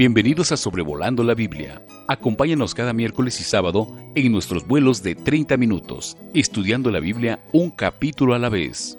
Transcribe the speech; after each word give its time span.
Bienvenidos 0.00 0.50
a 0.50 0.56
Sobrevolando 0.56 1.22
la 1.22 1.34
Biblia. 1.34 1.84
Acompáñanos 2.08 2.74
cada 2.74 2.94
miércoles 2.94 3.38
y 3.38 3.44
sábado 3.44 3.86
en 4.14 4.32
nuestros 4.32 4.66
vuelos 4.66 5.02
de 5.02 5.14
30 5.14 5.58
minutos, 5.58 6.16
estudiando 6.32 6.90
la 6.90 7.00
Biblia 7.00 7.44
un 7.52 7.70
capítulo 7.70 8.32
a 8.32 8.38
la 8.38 8.48
vez. 8.48 8.96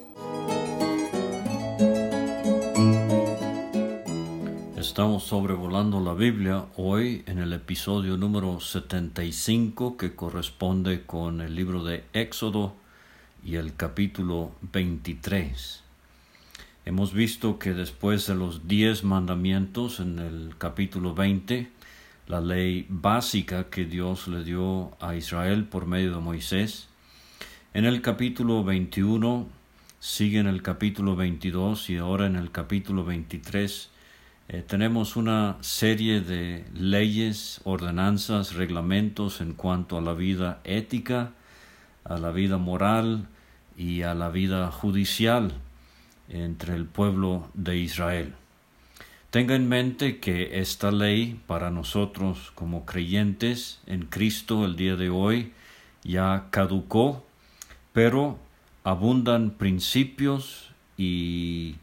Estamos 4.78 5.24
sobrevolando 5.24 6.00
la 6.02 6.14
Biblia 6.14 6.66
hoy 6.78 7.24
en 7.26 7.40
el 7.40 7.54
episodio 7.54 8.16
número 8.16 8.60
75 8.60 9.98
que 9.98 10.14
corresponde 10.14 11.08
con 11.08 11.42
el 11.42 11.56
libro 11.56 11.84
de 11.84 12.04
Éxodo 12.14 12.76
y 13.44 13.56
el 13.56 13.76
capítulo 13.76 14.52
23. 14.72 15.82
Hemos 16.84 17.14
visto 17.14 17.60
que 17.60 17.76
después 17.76 18.26
de 18.26 18.34
los 18.34 18.68
diez 18.68 19.04
mandamientos 19.04 20.00
en 20.00 20.18
el 20.18 20.56
capítulo 20.58 21.14
20, 21.14 21.70
la 22.28 22.42
ley 22.42 22.88
básica 22.90 23.70
que 23.70 23.86
Dios 23.86 24.28
le 24.28 24.44
dio 24.44 24.98
a 25.00 25.16
Israel 25.16 25.66
por 25.66 25.86
medio 25.86 26.16
de 26.16 26.22
Moisés, 26.22 26.88
en 27.76 27.86
el 27.86 28.02
capítulo 28.02 28.64
21, 28.64 29.48
sigue 30.00 30.40
en 30.40 30.48
el 30.48 30.64
capítulo 30.64 31.16
22 31.16 31.92
y 31.92 31.98
ahora 31.98 32.26
en 32.26 32.36
el 32.36 32.50
capítulo 32.50 33.06
23, 33.06 33.92
eh, 34.50 34.64
tenemos 34.68 35.16
una 35.16 35.58
serie 35.62 36.22
de 36.22 36.66
leyes, 36.74 37.62
ordenanzas, 37.64 38.56
reglamentos 38.56 39.40
en 39.40 39.54
cuanto 39.54 40.00
a 40.00 40.02
la 40.02 40.16
vida 40.16 40.62
ética, 40.64 41.34
a 42.06 42.18
la 42.18 42.32
vida 42.32 42.58
moral 42.58 43.28
y 43.78 44.02
a 44.02 44.16
la 44.16 44.30
vida 44.30 44.72
judicial 44.72 45.54
entre 46.32 46.76
el 46.76 46.86
pueblo 46.86 47.50
de 47.54 47.78
Israel. 47.78 48.34
Tenga 49.30 49.56
en 49.56 49.70
mente 49.70 50.20
que 50.20 50.60
esta 50.60 50.92
ley 50.92 51.40
para 51.48 51.70
nosotros 51.70 52.52
como 52.56 52.86
creyentes 52.86 53.80
en 53.86 54.06
Cristo 54.08 54.66
el 54.66 54.76
día 54.76 54.96
de 54.96 55.10
hoy 55.10 55.54
ya 56.04 56.48
caducó, 56.50 57.26
pero 57.94 58.40
abundan 58.84 59.52
principios 59.52 60.72
y 60.98 61.76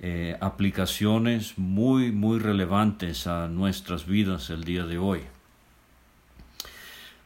eh, 0.00 0.36
aplicaciones 0.40 1.58
muy, 1.58 2.10
muy 2.10 2.38
relevantes 2.38 3.26
a 3.26 3.48
nuestras 3.48 4.06
vidas 4.06 4.50
el 4.50 4.64
día 4.64 4.84
de 4.84 4.98
hoy. 4.98 5.20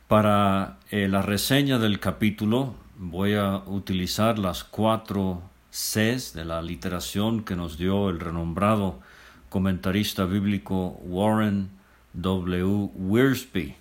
Para 0.08 0.78
eh, 0.90 1.08
la 1.08 1.22
reseña 1.22 1.78
del 1.78 2.00
capítulo 2.00 2.74
voy 2.98 3.34
a 3.34 3.62
utilizar 3.66 4.38
las 4.38 4.62
cuatro 4.64 5.42
De 5.74 6.44
la 6.44 6.62
literación 6.62 7.42
que 7.42 7.56
nos 7.56 7.76
dio 7.76 8.08
el 8.08 8.20
renombrado 8.20 9.00
comentarista 9.48 10.24
bíblico 10.24 11.00
Warren 11.02 11.68
W. 12.12 12.90
Wiersbe. 12.94 13.74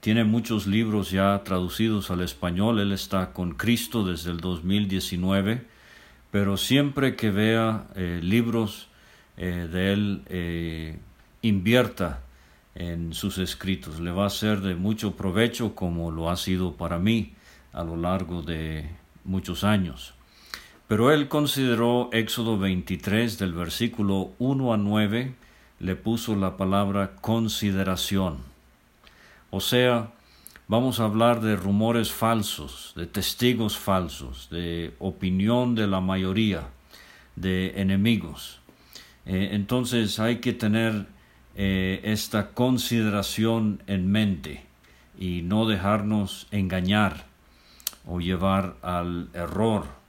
Tiene 0.00 0.24
muchos 0.24 0.66
libros 0.66 1.10
ya 1.10 1.42
traducidos 1.44 2.10
al 2.10 2.20
español. 2.20 2.78
Él 2.78 2.92
está 2.92 3.32
con 3.32 3.54
Cristo 3.54 4.04
desde 4.04 4.30
el 4.30 4.40
2019, 4.40 5.66
pero 6.30 6.58
siempre 6.58 7.16
que 7.16 7.30
vea 7.30 7.86
eh, 7.94 8.20
libros 8.22 8.88
eh, 9.38 9.68
de 9.72 9.92
él, 9.94 10.22
eh, 10.26 10.98
invierta 11.40 12.20
en 12.74 13.14
sus 13.14 13.38
escritos. 13.38 13.98
Le 13.98 14.10
va 14.10 14.26
a 14.26 14.30
ser 14.30 14.60
de 14.60 14.74
mucho 14.74 15.16
provecho 15.16 15.74
como 15.74 16.10
lo 16.10 16.28
ha 16.28 16.36
sido 16.36 16.74
para 16.74 16.98
mí 16.98 17.32
a 17.72 17.82
lo 17.82 17.96
largo 17.96 18.42
de 18.42 18.90
muchos 19.24 19.64
años. 19.64 20.15
Pero 20.88 21.10
él 21.10 21.28
consideró 21.28 22.10
Éxodo 22.12 22.58
23 22.58 23.38
del 23.38 23.54
versículo 23.54 24.30
1 24.38 24.72
a 24.72 24.76
9, 24.76 25.34
le 25.80 25.96
puso 25.96 26.36
la 26.36 26.56
palabra 26.56 27.16
consideración. 27.20 28.38
O 29.50 29.60
sea, 29.60 30.12
vamos 30.68 31.00
a 31.00 31.04
hablar 31.04 31.40
de 31.40 31.56
rumores 31.56 32.12
falsos, 32.12 32.92
de 32.94 33.06
testigos 33.06 33.76
falsos, 33.76 34.48
de 34.50 34.94
opinión 35.00 35.74
de 35.74 35.88
la 35.88 36.00
mayoría, 36.00 36.68
de 37.34 37.80
enemigos. 37.80 38.60
Eh, 39.24 39.50
entonces 39.52 40.20
hay 40.20 40.36
que 40.36 40.52
tener 40.52 41.06
eh, 41.56 42.00
esta 42.04 42.52
consideración 42.52 43.82
en 43.88 44.08
mente 44.12 44.64
y 45.18 45.42
no 45.42 45.66
dejarnos 45.66 46.46
engañar 46.52 47.26
o 48.06 48.20
llevar 48.20 48.76
al 48.82 49.30
error 49.34 50.05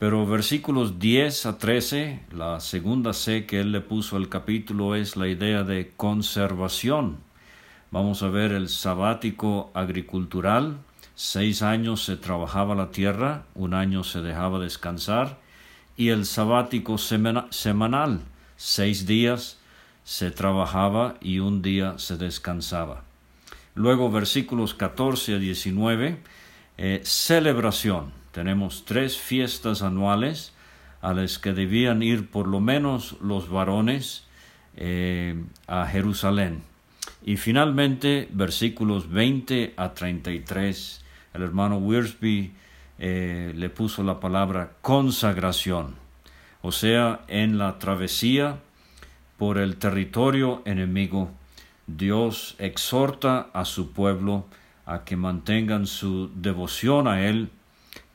pero 0.00 0.24
versículos 0.24 0.98
10 0.98 1.44
a 1.44 1.58
13, 1.58 2.20
la 2.32 2.58
segunda 2.60 3.12
C 3.12 3.44
que 3.44 3.60
él 3.60 3.70
le 3.70 3.82
puso 3.82 4.16
al 4.16 4.30
capítulo 4.30 4.94
es 4.94 5.14
la 5.14 5.28
idea 5.28 5.62
de 5.62 5.92
conservación. 5.94 7.18
Vamos 7.90 8.22
a 8.22 8.30
ver 8.30 8.52
el 8.52 8.70
sabático 8.70 9.70
agricultural. 9.74 10.78
Seis 11.14 11.60
años 11.60 12.02
se 12.02 12.16
trabajaba 12.16 12.74
la 12.74 12.90
tierra, 12.90 13.44
un 13.54 13.74
año 13.74 14.02
se 14.02 14.22
dejaba 14.22 14.58
descansar. 14.58 15.38
Y 15.98 16.08
el 16.08 16.24
sabático 16.24 16.96
semanal. 16.96 18.22
Seis 18.56 19.04
días 19.04 19.58
se 20.04 20.30
trabajaba 20.30 21.16
y 21.20 21.40
un 21.40 21.60
día 21.60 21.98
se 21.98 22.16
descansaba. 22.16 23.02
Luego 23.74 24.10
versículos 24.10 24.72
14 24.72 25.34
a 25.34 25.38
19, 25.38 26.16
eh, 26.78 27.02
celebración 27.04 28.18
tenemos 28.32 28.84
tres 28.84 29.18
fiestas 29.18 29.82
anuales 29.82 30.52
a 31.02 31.12
las 31.12 31.38
que 31.38 31.52
debían 31.52 32.02
ir 32.02 32.28
por 32.30 32.46
lo 32.46 32.60
menos 32.60 33.16
los 33.20 33.48
varones 33.48 34.24
eh, 34.76 35.42
a 35.66 35.86
Jerusalén. 35.86 36.62
Y 37.24 37.36
finalmente, 37.36 38.28
versículos 38.32 39.10
20 39.10 39.74
a 39.76 39.92
33, 39.92 41.04
el 41.34 41.42
hermano 41.42 41.78
Wiersbe 41.78 42.50
eh, 42.98 43.52
le 43.56 43.70
puso 43.70 44.02
la 44.02 44.20
palabra 44.20 44.72
consagración, 44.82 45.96
o 46.62 46.72
sea, 46.72 47.20
en 47.28 47.58
la 47.58 47.78
travesía 47.78 48.58
por 49.38 49.58
el 49.58 49.76
territorio 49.76 50.62
enemigo, 50.66 51.30
Dios 51.86 52.56
exhorta 52.58 53.48
a 53.52 53.64
su 53.64 53.92
pueblo 53.92 54.46
a 54.84 55.04
que 55.04 55.16
mantengan 55.16 55.86
su 55.86 56.30
devoción 56.34 57.08
a 57.08 57.26
Él 57.26 57.50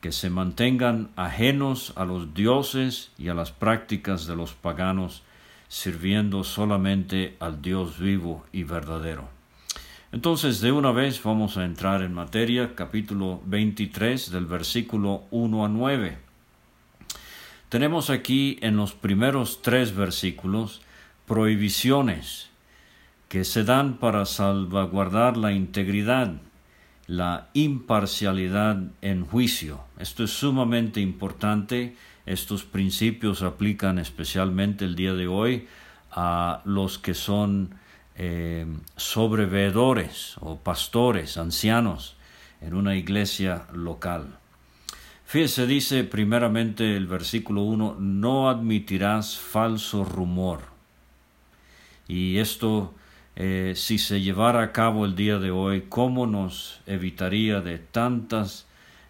que 0.06 0.12
se 0.12 0.30
mantengan 0.30 1.10
ajenos 1.16 1.92
a 1.96 2.04
los 2.04 2.32
dioses 2.32 3.10
y 3.18 3.26
a 3.26 3.34
las 3.34 3.50
prácticas 3.50 4.24
de 4.28 4.36
los 4.36 4.52
paganos, 4.52 5.24
sirviendo 5.66 6.44
solamente 6.44 7.34
al 7.40 7.60
Dios 7.60 7.98
vivo 7.98 8.46
y 8.52 8.62
verdadero. 8.62 9.28
Entonces, 10.12 10.60
de 10.60 10.70
una 10.70 10.92
vez 10.92 11.20
vamos 11.24 11.56
a 11.56 11.64
entrar 11.64 12.02
en 12.02 12.14
materia, 12.14 12.76
capítulo 12.76 13.42
23 13.46 14.30
del 14.30 14.46
versículo 14.46 15.24
1 15.32 15.64
a 15.64 15.68
9. 15.68 16.18
Tenemos 17.68 18.08
aquí 18.08 18.60
en 18.62 18.76
los 18.76 18.92
primeros 18.92 19.60
tres 19.60 19.92
versículos 19.92 20.82
prohibiciones 21.26 22.48
que 23.28 23.42
se 23.42 23.64
dan 23.64 23.94
para 23.94 24.24
salvaguardar 24.24 25.36
la 25.36 25.50
integridad 25.50 26.36
la 27.06 27.48
imparcialidad 27.54 28.82
en 29.00 29.24
juicio. 29.24 29.80
Esto 29.98 30.24
es 30.24 30.30
sumamente 30.30 31.00
importante. 31.00 31.96
Estos 32.26 32.64
principios 32.64 33.42
aplican 33.42 33.98
especialmente 33.98 34.84
el 34.84 34.96
día 34.96 35.14
de 35.14 35.28
hoy 35.28 35.68
a 36.10 36.62
los 36.64 36.98
que 36.98 37.14
son 37.14 37.74
eh, 38.16 38.66
sobreveedores 38.96 40.36
o 40.40 40.56
pastores, 40.56 41.36
ancianos 41.36 42.16
en 42.60 42.74
una 42.74 42.96
iglesia 42.96 43.66
local. 43.72 44.38
Fíjese, 45.26 45.66
dice 45.66 46.04
primeramente 46.04 46.96
el 46.96 47.06
versículo 47.06 47.62
1, 47.62 47.96
no 48.00 48.48
admitirás 48.48 49.38
falso 49.38 50.04
rumor. 50.04 50.60
Y 52.08 52.38
esto 52.38 52.94
eh, 53.36 53.74
si 53.76 53.98
se 53.98 54.22
llevara 54.22 54.62
a 54.62 54.72
cabo 54.72 55.04
el 55.04 55.14
día 55.14 55.38
de 55.38 55.50
hoy, 55.50 55.82
cómo 55.90 56.26
nos 56.26 56.80
evitaría 56.86 57.60
de 57.60 57.78
tantas 57.78 58.66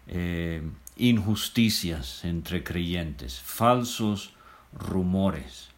eh, 0.07 0.61
injusticias 0.97 2.25
entre 2.25 2.61
creyentes, 2.61 3.39
falsos 3.39 4.33
rumores. 4.73 5.69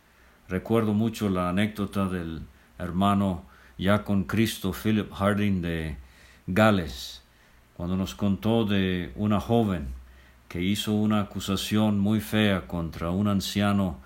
Recuerdo 0.47 0.93
mucho 0.93 1.29
la 1.29 1.49
anécdota 1.49 2.07
del 2.07 2.41
hermano 2.79 3.45
ya 3.77 4.03
con 4.03 4.23
Cristo 4.23 4.73
Philip 4.73 5.11
Harding 5.13 5.61
de 5.61 5.97
Gales, 6.47 7.21
cuando 7.77 7.95
nos 7.95 8.15
contó 8.15 8.65
de 8.65 9.11
una 9.15 9.39
joven 9.39 9.89
que 10.47 10.63
hizo 10.63 10.93
una 10.93 11.21
acusación 11.21 11.99
muy 11.99 12.19
fea 12.19 12.65
contra 12.65 13.11
un 13.11 13.27
anciano 13.27 13.99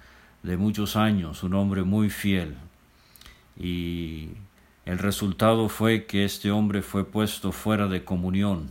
de 0.44 0.58
muchos 0.58 0.98
años, 0.98 1.44
un 1.44 1.54
hombre 1.54 1.84
muy 1.84 2.10
fiel, 2.10 2.58
y 3.58 4.30
el 4.86 5.00
resultado 5.00 5.70
fue 5.70 6.06
que 6.06 6.26
este 6.26 6.52
hombre 6.52 6.82
fue 6.82 7.06
puesto 7.06 7.52
fuera 7.52 7.88
de 7.88 8.04
comunión 8.04 8.70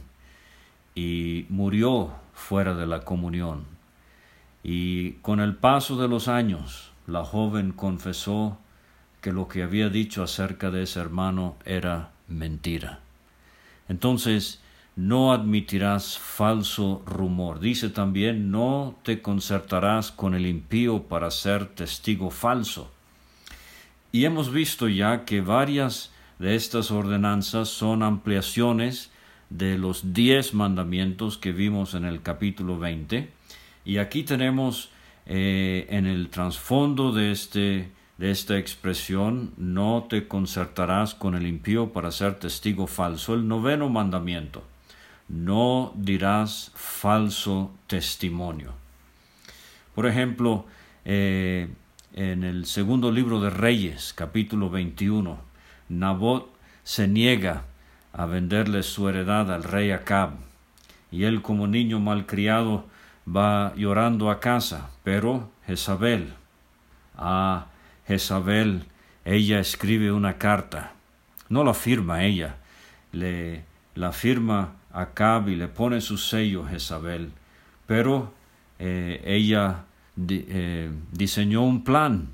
y 0.94 1.46
murió 1.48 2.12
fuera 2.34 2.74
de 2.74 2.86
la 2.86 3.00
comunión. 3.00 3.64
Y 4.62 5.12
con 5.22 5.40
el 5.40 5.56
paso 5.56 5.96
de 5.96 6.08
los 6.08 6.28
años, 6.28 6.92
la 7.06 7.24
joven 7.24 7.72
confesó 7.72 8.58
que 9.20 9.32
lo 9.32 9.48
que 9.48 9.62
había 9.62 9.88
dicho 9.88 10.22
acerca 10.22 10.70
de 10.70 10.82
ese 10.82 11.00
hermano 11.00 11.56
era 11.64 12.10
mentira. 12.28 13.00
Entonces, 13.88 14.60
no 14.94 15.32
admitirás 15.32 16.18
falso 16.18 17.02
rumor. 17.06 17.60
Dice 17.60 17.88
también, 17.88 18.50
no 18.50 18.96
te 19.02 19.22
concertarás 19.22 20.12
con 20.12 20.34
el 20.34 20.46
impío 20.46 21.04
para 21.04 21.30
ser 21.30 21.66
testigo 21.66 22.30
falso. 22.30 22.90
Y 24.12 24.24
hemos 24.26 24.52
visto 24.52 24.88
ya 24.88 25.24
que 25.24 25.40
varias 25.40 26.12
de 26.38 26.54
estas 26.54 26.90
ordenanzas 26.90 27.68
son 27.68 28.02
ampliaciones 28.02 29.10
de 29.50 29.78
los 29.78 30.12
diez 30.12 30.54
mandamientos 30.54 31.38
que 31.38 31.52
vimos 31.52 31.94
en 31.94 32.04
el 32.04 32.22
capítulo 32.22 32.78
20. 32.78 33.30
Y 33.84 33.96
aquí 33.96 34.22
tenemos 34.22 34.90
eh, 35.26 35.86
en 35.88 36.06
el 36.06 36.28
trasfondo 36.28 37.12
de, 37.12 37.32
este, 37.32 37.90
de 38.18 38.30
esta 38.30 38.58
expresión, 38.58 39.52
no 39.56 40.06
te 40.08 40.28
concertarás 40.28 41.14
con 41.14 41.34
el 41.34 41.46
impío 41.46 41.92
para 41.92 42.12
ser 42.12 42.38
testigo 42.38 42.86
falso, 42.86 43.34
el 43.34 43.48
noveno 43.48 43.88
mandamiento 43.88 44.62
no 45.32 45.92
dirás 45.96 46.70
falso 46.74 47.72
testimonio. 47.86 48.74
Por 49.94 50.06
ejemplo, 50.06 50.66
eh, 51.04 51.68
en 52.14 52.44
el 52.44 52.66
segundo 52.66 53.10
libro 53.10 53.40
de 53.40 53.50
Reyes, 53.50 54.12
capítulo 54.14 54.68
21, 54.68 55.38
Nabot 55.88 56.52
se 56.82 57.08
niega 57.08 57.64
a 58.12 58.26
venderle 58.26 58.82
su 58.82 59.08
heredad 59.08 59.52
al 59.52 59.62
rey 59.62 59.90
Acab, 59.90 60.32
y 61.10 61.24
él 61.24 61.42
como 61.42 61.66
niño 61.66 62.00
malcriado 62.00 62.84
va 63.26 63.72
llorando 63.76 64.30
a 64.30 64.40
casa, 64.40 64.90
pero 65.04 65.50
Jezabel, 65.66 66.34
a 67.16 67.66
Jezabel, 68.06 68.84
ella 69.24 69.60
escribe 69.60 70.12
una 70.12 70.36
carta, 70.38 70.92
no 71.48 71.64
la 71.64 71.74
firma 71.74 72.24
ella, 72.24 72.56
le 73.12 73.64
la 73.94 74.12
firma 74.12 74.74
Acab 74.92 75.48
y 75.48 75.56
le 75.56 75.68
pone 75.68 76.00
su 76.00 76.16
sello 76.16 76.66
Jezabel, 76.66 77.32
pero 77.86 78.32
eh, 78.78 79.22
ella 79.24 79.84
eh, 80.16 80.90
diseñó 81.10 81.62
un 81.62 81.84
plan 81.84 82.28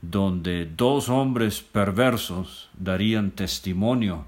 donde 0.00 0.66
dos 0.66 1.08
hombres 1.08 1.60
perversos 1.60 2.70
darían 2.78 3.32
testimonio 3.32 4.24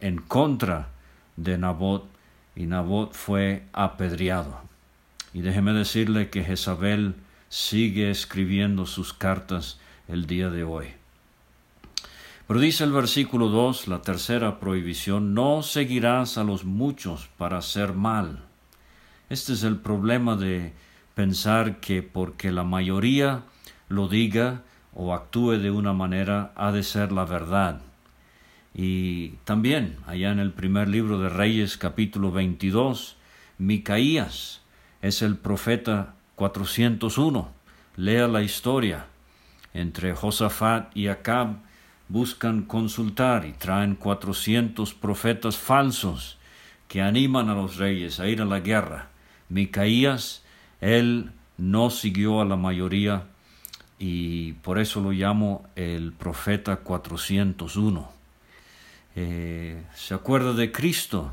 en 0.00 0.18
contra 0.18 0.88
de 1.36 1.58
Nabot 1.58 2.06
y 2.56 2.66
Nabot 2.66 3.12
fue 3.12 3.64
apedreado. 3.72 4.60
Y 5.32 5.40
déjeme 5.40 5.72
decirle 5.72 6.28
que 6.28 6.44
Jezabel 6.44 7.14
sigue 7.48 8.10
escribiendo 8.10 8.86
sus 8.86 9.12
cartas 9.12 9.78
el 10.08 10.26
día 10.26 10.50
de 10.50 10.64
hoy. 10.64 10.88
Pero 12.46 12.60
dice 12.60 12.84
el 12.84 12.92
versículo 12.92 13.48
2, 13.48 13.88
la 13.88 14.02
tercera 14.02 14.60
prohibición, 14.60 15.32
no 15.32 15.62
seguirás 15.62 16.36
a 16.36 16.44
los 16.44 16.64
muchos 16.64 17.30
para 17.38 17.58
hacer 17.58 17.94
mal. 17.94 18.44
Este 19.30 19.54
es 19.54 19.62
el 19.62 19.76
problema 19.76 20.36
de 20.36 20.74
pensar 21.14 21.80
que 21.80 22.02
porque 22.02 22.52
la 22.52 22.64
mayoría 22.64 23.42
lo 23.88 24.08
diga 24.08 24.62
o 24.94 25.14
actúe 25.14 25.58
de 25.58 25.70
una 25.70 25.92
manera 25.92 26.52
ha 26.56 26.72
de 26.72 26.82
ser 26.82 27.12
la 27.12 27.24
verdad. 27.24 27.80
Y 28.74 29.30
también 29.44 29.96
allá 30.06 30.30
en 30.30 30.38
el 30.38 30.52
primer 30.52 30.88
libro 30.88 31.18
de 31.18 31.28
Reyes 31.28 31.76
capítulo 31.76 32.32
22, 32.32 33.16
Micaías 33.58 34.62
es 35.02 35.22
el 35.22 35.36
profeta 35.36 36.14
401. 36.36 37.50
Lea 37.96 38.28
la 38.28 38.42
historia 38.42 39.06
entre 39.74 40.14
Josafat 40.14 40.96
y 40.96 41.08
Acab 41.08 41.56
buscan 42.08 42.62
consultar 42.62 43.44
y 43.44 43.52
traen 43.52 43.94
cuatrocientos 43.94 44.94
profetas 44.94 45.56
falsos 45.56 46.38
que 46.88 47.00
animan 47.00 47.48
a 47.48 47.54
los 47.54 47.76
reyes 47.76 48.20
a 48.20 48.28
ir 48.28 48.42
a 48.42 48.44
la 48.44 48.60
guerra. 48.60 49.08
Micaías, 49.48 50.41
él 50.82 51.30
no 51.58 51.90
siguió 51.90 52.40
a 52.40 52.44
la 52.44 52.56
mayoría 52.56 53.22
y 54.00 54.54
por 54.54 54.80
eso 54.80 55.00
lo 55.00 55.12
llamo 55.12 55.64
el 55.76 56.12
profeta 56.12 56.76
401. 56.76 58.10
Eh, 59.14 59.84
¿Se 59.94 60.12
acuerda 60.12 60.52
de 60.54 60.72
Cristo? 60.72 61.32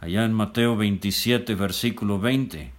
Allá 0.00 0.26
en 0.26 0.34
Mateo 0.34 0.76
27, 0.76 1.54
versículo 1.54 2.20
20, 2.20 2.72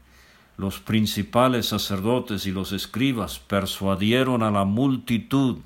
los 0.58 0.80
principales 0.80 1.66
sacerdotes 1.68 2.46
y 2.46 2.52
los 2.52 2.72
escribas 2.72 3.40
persuadieron 3.40 4.44
a 4.44 4.52
la 4.52 4.64
multitud 4.64 5.58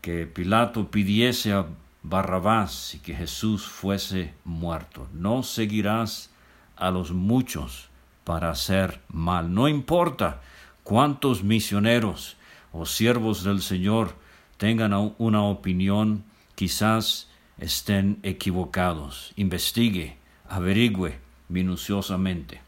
que 0.00 0.26
Pilato 0.26 0.92
pidiese 0.92 1.52
a 1.52 1.66
Barrabás 2.04 2.94
y 2.94 3.00
que 3.00 3.16
Jesús 3.16 3.66
fuese 3.66 4.32
muerto. 4.44 5.08
No 5.12 5.42
seguirás 5.42 6.30
a 6.76 6.92
los 6.92 7.10
muchos 7.10 7.91
para 8.24 8.50
hacer 8.50 9.00
mal. 9.08 9.52
No 9.52 9.68
importa 9.68 10.40
cuántos 10.84 11.42
misioneros 11.42 12.36
o 12.72 12.86
siervos 12.86 13.44
del 13.44 13.62
Señor 13.62 14.14
tengan 14.56 14.92
una 15.18 15.42
opinión, 15.42 16.24
quizás 16.54 17.28
estén 17.58 18.18
equivocados. 18.22 19.32
Investigue, 19.36 20.16
averigüe 20.48 21.18
minuciosamente. 21.48 22.60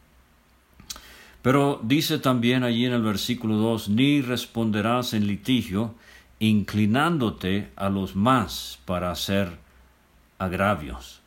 Pero 1.42 1.80
dice 1.82 2.18
también 2.18 2.64
allí 2.64 2.86
en 2.86 2.92
el 2.94 3.02
versículo 3.02 3.56
2, 3.56 3.90
ni 3.90 4.22
responderás 4.22 5.12
en 5.12 5.26
litigio, 5.26 5.94
inclinándote 6.38 7.70
a 7.76 7.90
los 7.90 8.16
más 8.16 8.78
para 8.86 9.10
hacer 9.10 9.58
agravios. 10.38 11.20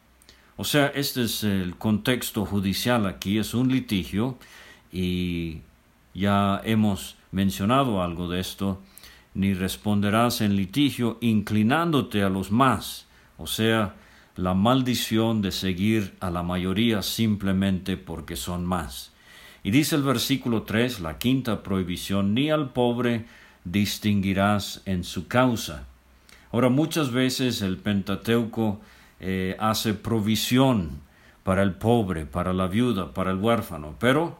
O 0.59 0.63
sea, 0.63 0.87
este 0.87 1.23
es 1.23 1.43
el 1.43 1.75
contexto 1.75 2.43
judicial 2.43 3.05
aquí, 3.05 3.37
es 3.37 3.53
un 3.53 3.71
litigio 3.71 4.39
y 4.91 5.61
ya 6.15 6.59
hemos 6.63 7.15
mencionado 7.31 8.01
algo 8.01 8.27
de 8.27 8.39
esto, 8.39 8.81
ni 9.35 9.53
responderás 9.53 10.41
en 10.41 10.55
litigio 10.55 11.19
inclinándote 11.21 12.23
a 12.23 12.29
los 12.29 12.51
más, 12.51 13.05
o 13.37 13.45
sea, 13.45 13.93
la 14.35 14.55
maldición 14.55 15.43
de 15.43 15.51
seguir 15.51 16.15
a 16.21 16.31
la 16.31 16.41
mayoría 16.41 17.03
simplemente 17.03 17.95
porque 17.95 18.35
son 18.35 18.65
más. 18.65 19.11
Y 19.63 19.69
dice 19.69 19.95
el 19.95 20.01
versículo 20.01 20.63
3, 20.63 21.01
la 21.01 21.19
quinta 21.19 21.61
prohibición, 21.61 22.33
ni 22.33 22.49
al 22.49 22.71
pobre 22.71 23.25
distinguirás 23.63 24.81
en 24.85 25.03
su 25.03 25.27
causa. 25.27 25.85
Ahora, 26.51 26.69
muchas 26.69 27.11
veces 27.11 27.61
el 27.61 27.77
Pentateuco 27.77 28.81
eh, 29.19 29.55
hace 29.59 29.93
provisión 29.93 31.01
para 31.43 31.63
el 31.63 31.73
pobre, 31.73 32.25
para 32.25 32.53
la 32.53 32.67
viuda, 32.67 33.13
para 33.13 33.31
el 33.31 33.37
huérfano, 33.37 33.95
pero 33.99 34.37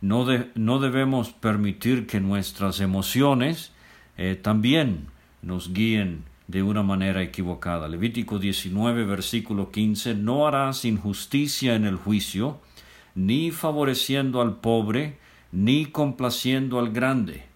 no, 0.00 0.26
no 0.54 0.78
debemos 0.78 1.32
permitir 1.32 2.06
que 2.06 2.20
nuestras 2.20 2.80
emociones 2.80 3.72
eh, 4.16 4.38
también 4.40 5.06
nos 5.40 5.72
guíen 5.72 6.24
de 6.48 6.62
una 6.62 6.82
manera 6.82 7.22
equivocada. 7.22 7.88
Levítico 7.88 8.38
19, 8.38 9.04
versículo 9.04 9.70
15, 9.70 10.14
no 10.14 10.46
harás 10.46 10.84
injusticia 10.84 11.74
en 11.74 11.84
el 11.84 11.96
juicio, 11.96 12.60
ni 13.14 13.50
favoreciendo 13.50 14.40
al 14.40 14.56
pobre, 14.56 15.18
ni 15.50 15.86
complaciendo 15.86 16.78
al 16.78 16.92
grande 16.92 17.52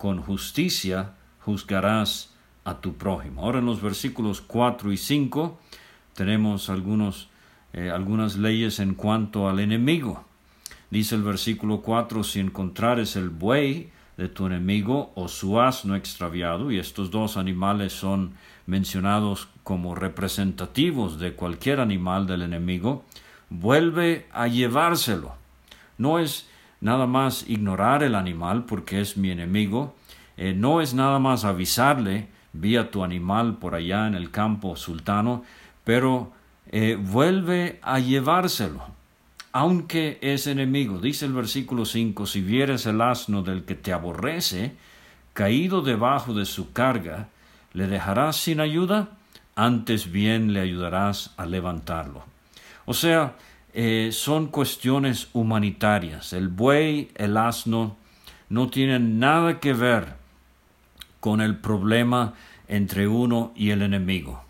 con 0.00 0.22
justicia 0.22 1.12
juzgarás 1.40 2.30
a 2.64 2.80
tu 2.80 2.94
prójimo. 2.94 3.42
Ahora 3.42 3.58
en 3.58 3.66
los 3.66 3.82
versículos 3.82 4.40
4 4.40 4.92
y 4.92 4.96
5 4.96 5.60
tenemos 6.14 6.70
algunos, 6.70 7.28
eh, 7.72 7.90
algunas 7.90 8.36
leyes 8.36 8.78
en 8.78 8.94
cuanto 8.94 9.48
al 9.48 9.60
enemigo. 9.60 10.24
Dice 10.90 11.14
el 11.14 11.22
versículo 11.22 11.82
4, 11.82 12.24
si 12.24 12.40
encontrares 12.40 13.16
el 13.16 13.30
buey 13.30 13.90
de 14.16 14.28
tu 14.28 14.46
enemigo 14.46 15.12
o 15.14 15.28
su 15.28 15.60
asno 15.60 15.94
extraviado, 15.94 16.70
y 16.70 16.78
estos 16.78 17.10
dos 17.10 17.36
animales 17.36 17.92
son 17.92 18.32
mencionados 18.66 19.48
como 19.62 19.94
representativos 19.94 21.18
de 21.18 21.32
cualquier 21.32 21.80
animal 21.80 22.26
del 22.26 22.42
enemigo, 22.42 23.04
vuelve 23.50 24.26
a 24.32 24.46
llevárselo. 24.46 25.34
No 25.96 26.18
es 26.18 26.48
nada 26.80 27.06
más 27.06 27.48
ignorar 27.48 28.02
el 28.02 28.14
animal 28.14 28.64
porque 28.64 29.00
es 29.00 29.16
mi 29.16 29.30
enemigo, 29.30 29.94
eh, 30.36 30.54
no 30.54 30.80
es 30.80 30.94
nada 30.94 31.18
más 31.18 31.44
avisarle, 31.44 32.28
vi 32.52 32.76
a 32.76 32.90
tu 32.90 33.04
animal 33.04 33.56
por 33.58 33.74
allá 33.74 34.06
en 34.06 34.14
el 34.14 34.30
campo 34.30 34.76
sultano, 34.76 35.44
pero 35.84 36.32
eh, 36.70 36.96
vuelve 37.00 37.78
a 37.82 37.98
llevárselo, 37.98 38.82
aunque 39.52 40.18
es 40.20 40.46
enemigo. 40.46 40.98
Dice 40.98 41.26
el 41.26 41.32
versículo 41.32 41.84
5, 41.84 42.26
si 42.26 42.40
vieres 42.40 42.86
el 42.86 43.00
asno 43.00 43.42
del 43.42 43.64
que 43.64 43.74
te 43.74 43.92
aborrece, 43.92 44.74
caído 45.32 45.82
debajo 45.82 46.34
de 46.34 46.44
su 46.44 46.72
carga, 46.72 47.28
¿le 47.72 47.86
dejarás 47.86 48.36
sin 48.36 48.60
ayuda? 48.60 49.10
Antes 49.56 50.10
bien 50.10 50.52
le 50.52 50.60
ayudarás 50.60 51.34
a 51.36 51.46
levantarlo. 51.46 52.24
O 52.86 52.94
sea, 52.94 53.36
eh, 53.72 54.10
son 54.12 54.48
cuestiones 54.48 55.28
humanitarias. 55.32 56.32
El 56.32 56.48
buey, 56.48 57.10
el 57.14 57.36
asno, 57.36 57.96
no 58.48 58.68
tienen 58.68 59.18
nada 59.18 59.60
que 59.60 59.72
ver 59.72 60.14
con 61.20 61.40
el 61.40 61.56
problema 61.56 62.34
entre 62.68 63.06
uno 63.06 63.52
y 63.54 63.70
el 63.70 63.82
enemigo. 63.82 64.42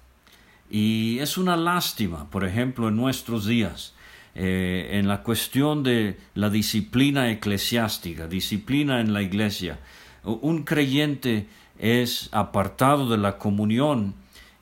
Y 0.70 1.18
es 1.18 1.36
una 1.36 1.56
lástima, 1.56 2.30
por 2.30 2.44
ejemplo, 2.44 2.88
en 2.88 2.96
nuestros 2.96 3.44
días, 3.44 3.94
eh, 4.36 4.90
en 4.92 5.08
la 5.08 5.24
cuestión 5.24 5.82
de 5.82 6.16
la 6.34 6.48
disciplina 6.48 7.30
eclesiástica, 7.30 8.28
disciplina 8.28 9.00
en 9.00 9.12
la 9.12 9.22
iglesia. 9.22 9.80
Un 10.22 10.62
creyente 10.62 11.48
es 11.78 12.28
apartado 12.30 13.08
de 13.08 13.18
la 13.18 13.38
comunión 13.38 14.14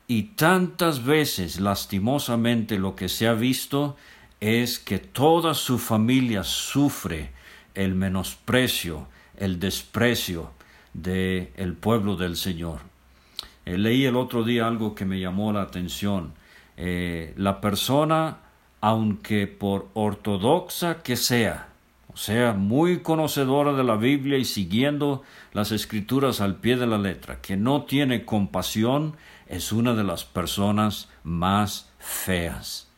y 0.07 0.23
tantas 0.23 1.05
veces 1.05 1.61
lastimosamente 1.61 2.79
lo 2.79 2.97
que 2.97 3.11
se 3.11 3.27
ha 3.27 3.35
visto 3.35 3.97
es 4.41 4.79
que 4.79 4.99
toda 4.99 5.53
su 5.53 5.79
familia 5.79 6.45
sufre 6.45 7.33
el 7.75 7.95
menosprecio, 7.95 9.07
el 9.37 9.61
desprecio 9.61 10.53
del 10.95 11.51
el 11.57 11.75
pueblo 11.75 12.17
del 12.17 12.37
Señor. 12.37 12.81
Eh, 13.69 13.77
leí 13.77 14.07
el 14.07 14.17
otro 14.17 14.45
día 14.45 14.67
algo 14.67 14.95
que 14.95 15.05
me 15.05 15.21
llamó 15.21 15.53
la 15.53 15.61
atención. 15.61 16.33
Eh, 16.79 17.35
la 17.37 17.61
persona, 17.61 18.39
aunque 18.81 19.47
por 19.47 19.89
ortodoxa 19.93 21.03
que 21.03 21.17
sea, 21.17 21.69
o 22.11 22.17
sea, 22.17 22.55
muy 22.55 23.01
conocedora 23.01 23.75
de 23.75 23.85
la 23.85 23.97
Biblia 23.97 24.39
y 24.39 24.47
siguiendo 24.47 25.23
las 25.53 25.71
escrituras 25.71 26.41
al 26.41 26.57
pie 26.57 26.77
de 26.79 26.87
la 26.87 26.97
letra, 26.97 27.43
que 27.43 27.59
no 27.59 27.83
tiene 27.83 28.25
compasión, 28.25 29.17
es 29.49 29.71
una 29.71 29.93
de 29.93 30.05
las 30.05 30.25
personas 30.25 31.11
más 31.23 31.91
feas. 31.99 32.89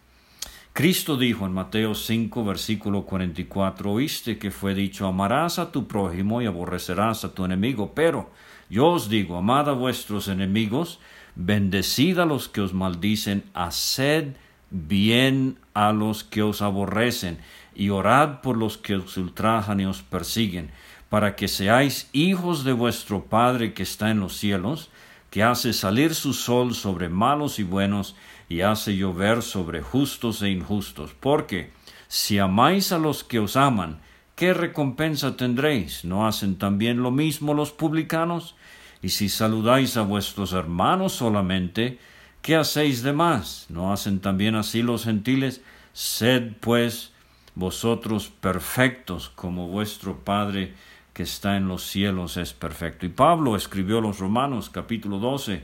Cristo 0.72 1.16
dijo 1.16 1.46
en 1.46 1.52
Mateo 1.52 1.96
5, 1.96 2.44
versículo 2.44 3.02
44, 3.06 3.90
oíste 3.90 4.38
que 4.38 4.52
fue 4.52 4.74
dicho, 4.74 5.08
amarás 5.08 5.58
a 5.58 5.72
tu 5.72 5.88
prójimo 5.88 6.40
y 6.40 6.46
aborrecerás 6.46 7.24
a 7.24 7.34
tu 7.34 7.44
enemigo, 7.44 7.90
pero 7.92 8.30
yo 8.70 8.86
os 8.86 9.08
digo, 9.08 9.36
amad 9.36 9.68
a 9.68 9.72
vuestros 9.72 10.28
enemigos, 10.28 11.00
bendecid 11.34 12.18
a 12.18 12.24
los 12.24 12.48
que 12.48 12.60
os 12.60 12.72
maldicen, 12.72 13.44
haced 13.52 14.36
bien 14.70 15.58
a 15.74 15.92
los 15.92 16.22
que 16.22 16.42
os 16.42 16.62
aborrecen, 16.62 17.38
y 17.74 17.90
orad 17.90 18.40
por 18.40 18.56
los 18.56 18.78
que 18.78 18.94
os 18.94 19.16
ultrajan 19.16 19.80
y 19.80 19.86
os 19.86 20.02
persiguen, 20.02 20.70
para 21.08 21.34
que 21.34 21.48
seáis 21.48 22.08
hijos 22.12 22.62
de 22.62 22.72
vuestro 22.72 23.24
Padre 23.24 23.74
que 23.74 23.82
está 23.82 24.10
en 24.10 24.20
los 24.20 24.36
cielos, 24.36 24.90
que 25.30 25.42
hace 25.42 25.72
salir 25.72 26.14
su 26.14 26.32
sol 26.32 26.74
sobre 26.74 27.08
malos 27.08 27.58
y 27.58 27.64
buenos, 27.64 28.14
y 28.48 28.62
hace 28.62 28.96
llover 28.96 29.42
sobre 29.42 29.80
justos 29.80 30.42
e 30.42 30.50
injustos. 30.50 31.14
Porque 31.18 31.72
si 32.08 32.38
amáis 32.38 32.92
a 32.92 32.98
los 32.98 33.24
que 33.24 33.38
os 33.38 33.56
aman, 33.56 34.00
¿qué 34.40 34.54
recompensa 34.54 35.36
tendréis? 35.36 36.02
¿No 36.02 36.26
hacen 36.26 36.56
también 36.56 37.02
lo 37.02 37.10
mismo 37.10 37.52
los 37.52 37.72
publicanos? 37.72 38.56
Y 39.02 39.10
si 39.10 39.28
saludáis 39.28 39.98
a 39.98 40.02
vuestros 40.02 40.54
hermanos 40.54 41.12
solamente, 41.12 41.98
¿qué 42.40 42.56
hacéis 42.56 43.02
de 43.02 43.12
más? 43.12 43.66
¿No 43.68 43.92
hacen 43.92 44.18
también 44.18 44.54
así 44.54 44.80
los 44.80 45.04
gentiles? 45.04 45.60
Sed 45.92 46.54
pues 46.60 47.12
vosotros 47.54 48.28
perfectos 48.28 49.28
como 49.28 49.68
vuestro 49.68 50.20
Padre 50.24 50.72
que 51.12 51.24
está 51.24 51.58
en 51.58 51.68
los 51.68 51.82
cielos 51.82 52.38
es 52.38 52.54
perfecto. 52.54 53.04
Y 53.04 53.10
Pablo 53.10 53.56
escribió 53.56 53.98
a 53.98 54.00
los 54.00 54.20
Romanos 54.20 54.70
capítulo 54.70 55.18
12 55.18 55.60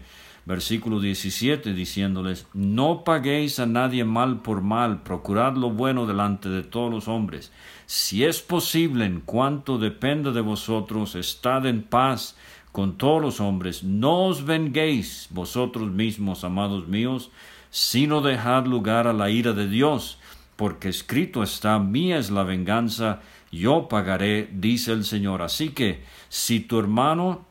versículo 0.47 1.01
17 1.01 1.75
diciéndoles, 1.75 2.47
no 2.55 3.03
paguéis 3.03 3.59
a 3.59 3.67
nadie 3.67 4.05
mal 4.05 4.41
por 4.43 4.63
mal, 4.63 5.03
procurad 5.03 5.57
lo 5.57 5.71
bueno 5.71 6.07
delante 6.07 6.49
de 6.49 6.63
todos 6.63 6.91
los 6.91 7.09
hombres. 7.09 7.53
Si 7.87 8.25
es 8.25 8.41
posible, 8.41 9.05
en 9.05 9.21
cuanto 9.21 9.77
dependa 9.77 10.31
de 10.31 10.41
vosotros, 10.41 11.17
estad 11.17 11.67
en 11.67 11.83
paz 11.83 12.37
con 12.71 12.97
todos 12.97 13.21
los 13.21 13.41
hombres, 13.41 13.83
no 13.83 14.27
os 14.27 14.45
venguéis 14.45 15.27
vosotros 15.31 15.91
mismos, 15.91 16.45
amados 16.45 16.87
míos, 16.87 17.31
sino 17.71 18.21
dejad 18.21 18.67
lugar 18.67 19.09
a 19.09 19.13
la 19.13 19.31
ira 19.31 19.53
de 19.53 19.69
Dios, 19.69 20.19
porque 20.55 20.89
escrito 20.89 21.43
está, 21.43 21.79
mía 21.81 22.19
es 22.19 22.31
la 22.31 22.45
venganza, 22.45 23.21
yo 23.51 23.89
pagaré, 23.89 24.49
dice 24.53 24.93
el 24.93 25.05
Señor. 25.05 25.43
Así 25.43 25.71
que, 25.71 26.03
si 26.29 26.61
tu 26.61 26.79
hermano, 26.79 27.45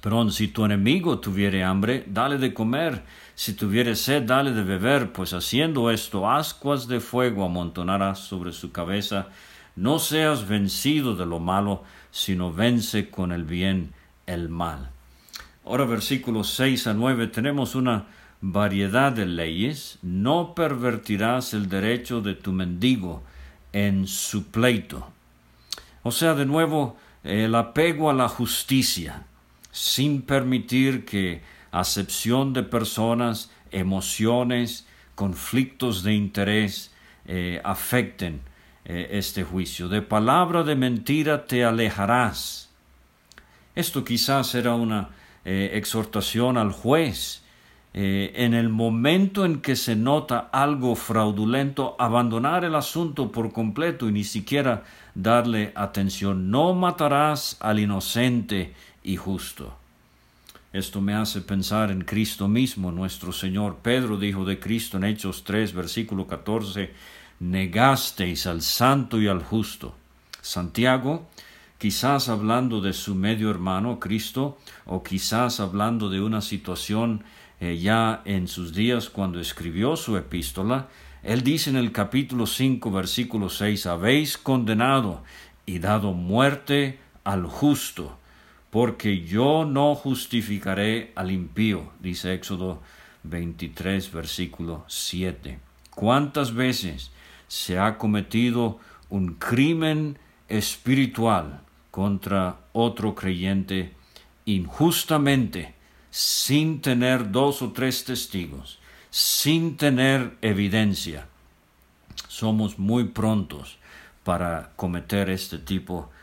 perdón, 0.00 0.32
si 0.32 0.48
tu 0.48 0.64
enemigo 0.64 1.18
tuviere 1.18 1.64
hambre, 1.64 2.04
dale 2.06 2.38
de 2.38 2.54
comer, 2.54 3.02
si 3.34 3.54
tuviere 3.54 3.96
sed, 3.96 4.22
dale 4.22 4.52
de 4.52 4.62
beber, 4.62 5.12
pues 5.12 5.32
haciendo 5.32 5.90
esto, 5.90 6.30
ascuas 6.30 6.88
de 6.88 7.00
fuego 7.00 7.44
amontonarás 7.44 8.18
sobre 8.18 8.52
su 8.52 8.72
cabeza. 8.72 9.28
No 9.76 9.98
seas 9.98 10.46
vencido 10.46 11.16
de 11.16 11.26
lo 11.26 11.38
malo, 11.38 11.84
sino 12.10 12.52
vence 12.52 13.08
con 13.10 13.32
el 13.32 13.44
bien 13.44 13.92
el 14.26 14.48
mal. 14.48 14.90
Ahora 15.64 15.84
versículos 15.84 16.50
6 16.50 16.88
a 16.88 16.94
9 16.94 17.28
tenemos 17.28 17.74
una 17.74 18.06
variedad 18.40 19.12
de 19.12 19.26
leyes. 19.26 19.98
No 20.02 20.54
pervertirás 20.54 21.54
el 21.54 21.68
derecho 21.68 22.20
de 22.20 22.34
tu 22.34 22.52
mendigo 22.52 23.22
en 23.72 24.06
su 24.06 24.46
pleito. 24.46 25.08
O 26.02 26.10
sea, 26.10 26.34
de 26.34 26.46
nuevo, 26.46 26.96
el 27.22 27.54
apego 27.54 28.10
a 28.10 28.14
la 28.14 28.28
justicia, 28.28 29.26
sin 29.72 30.22
permitir 30.22 31.04
que 31.04 31.42
acepción 31.70 32.52
de 32.52 32.62
personas, 32.62 33.50
emociones, 33.70 34.86
conflictos 35.14 36.02
de 36.02 36.14
interés 36.14 36.92
eh, 37.26 37.60
afecten 37.64 38.40
eh, 38.84 39.08
este 39.12 39.44
juicio. 39.44 39.88
De 39.88 40.02
palabra 40.02 40.62
de 40.62 40.74
mentira 40.74 41.46
te 41.46 41.64
alejarás 41.64 42.70
esto 43.74 44.04
quizás 44.04 44.54
era 44.54 44.74
una 44.74 45.10
eh, 45.44 45.70
exhortación 45.74 46.58
al 46.58 46.72
juez. 46.72 47.44
En 47.92 48.54
el 48.54 48.68
momento 48.68 49.44
en 49.44 49.60
que 49.60 49.74
se 49.74 49.96
nota 49.96 50.48
algo 50.52 50.94
fraudulento, 50.94 51.96
abandonar 51.98 52.64
el 52.64 52.76
asunto 52.76 53.32
por 53.32 53.52
completo 53.52 54.08
y 54.08 54.12
ni 54.12 54.22
siquiera 54.22 54.84
darle 55.16 55.72
atención. 55.74 56.52
No 56.52 56.72
matarás 56.74 57.56
al 57.58 57.80
inocente 57.80 58.74
y 59.02 59.16
justo. 59.16 59.76
Esto 60.72 61.00
me 61.00 61.14
hace 61.14 61.40
pensar 61.40 61.90
en 61.90 62.02
Cristo 62.02 62.46
mismo, 62.46 62.92
nuestro 62.92 63.32
Señor. 63.32 63.78
Pedro 63.82 64.16
dijo 64.16 64.44
de 64.44 64.60
Cristo 64.60 64.96
en 64.96 65.04
Hechos 65.04 65.42
3, 65.44 65.72
versículo 65.72 66.26
14, 66.26 66.92
negasteis 67.40 68.46
al 68.46 68.62
santo 68.62 69.20
y 69.20 69.26
al 69.26 69.42
justo. 69.42 69.94
Santiago 70.40 71.28
quizás 71.80 72.28
hablando 72.28 72.82
de 72.82 72.92
su 72.92 73.14
medio 73.14 73.48
hermano 73.48 73.98
Cristo, 73.98 74.58
o 74.84 75.02
quizás 75.02 75.60
hablando 75.60 76.10
de 76.10 76.20
una 76.20 76.42
situación 76.42 77.24
eh, 77.58 77.78
ya 77.78 78.20
en 78.26 78.48
sus 78.48 78.74
días 78.74 79.08
cuando 79.08 79.40
escribió 79.40 79.96
su 79.96 80.18
epístola, 80.18 80.88
él 81.22 81.42
dice 81.42 81.70
en 81.70 81.76
el 81.76 81.90
capítulo 81.90 82.46
5, 82.46 82.90
versículo 82.90 83.48
6, 83.48 83.86
habéis 83.86 84.36
condenado 84.36 85.22
y 85.64 85.78
dado 85.78 86.12
muerte 86.12 86.98
al 87.24 87.46
justo, 87.46 88.18
porque 88.70 89.20
yo 89.20 89.64
no 89.64 89.94
justificaré 89.94 91.12
al 91.14 91.30
impío, 91.30 91.90
dice 92.00 92.34
Éxodo 92.34 92.80
23, 93.24 94.12
versículo 94.12 94.84
7. 94.88 95.58
¿Cuántas 95.94 96.54
veces 96.54 97.10
se 97.48 97.78
ha 97.78 97.98
cometido 97.98 98.78
un 99.08 99.34
crimen 99.34 100.18
espiritual 100.48 101.60
contra 101.90 102.60
otro 102.72 103.14
creyente 103.14 103.92
injustamente, 104.44 105.74
sin 106.10 106.80
tener 106.80 107.30
dos 107.30 107.62
o 107.62 107.72
tres 107.72 108.04
testigos, 108.04 108.78
sin 109.10 109.76
tener 109.76 110.36
evidencia. 110.42 111.26
Somos 112.28 112.78
muy 112.78 113.04
prontos 113.04 113.78
para 114.24 114.70
cometer 114.76 115.30
este 115.30 115.58
tipo 115.58 116.04
de 116.04 116.19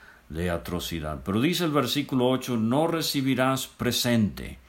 atrocidad. 0.52 1.22
Pero 1.24 1.42
dice 1.42 1.66
el 1.66 1.72
versículo 1.72 2.30
8, 2.30 2.58
no 2.58 2.88
recibirás 2.88 3.68
presente, 3.68 4.60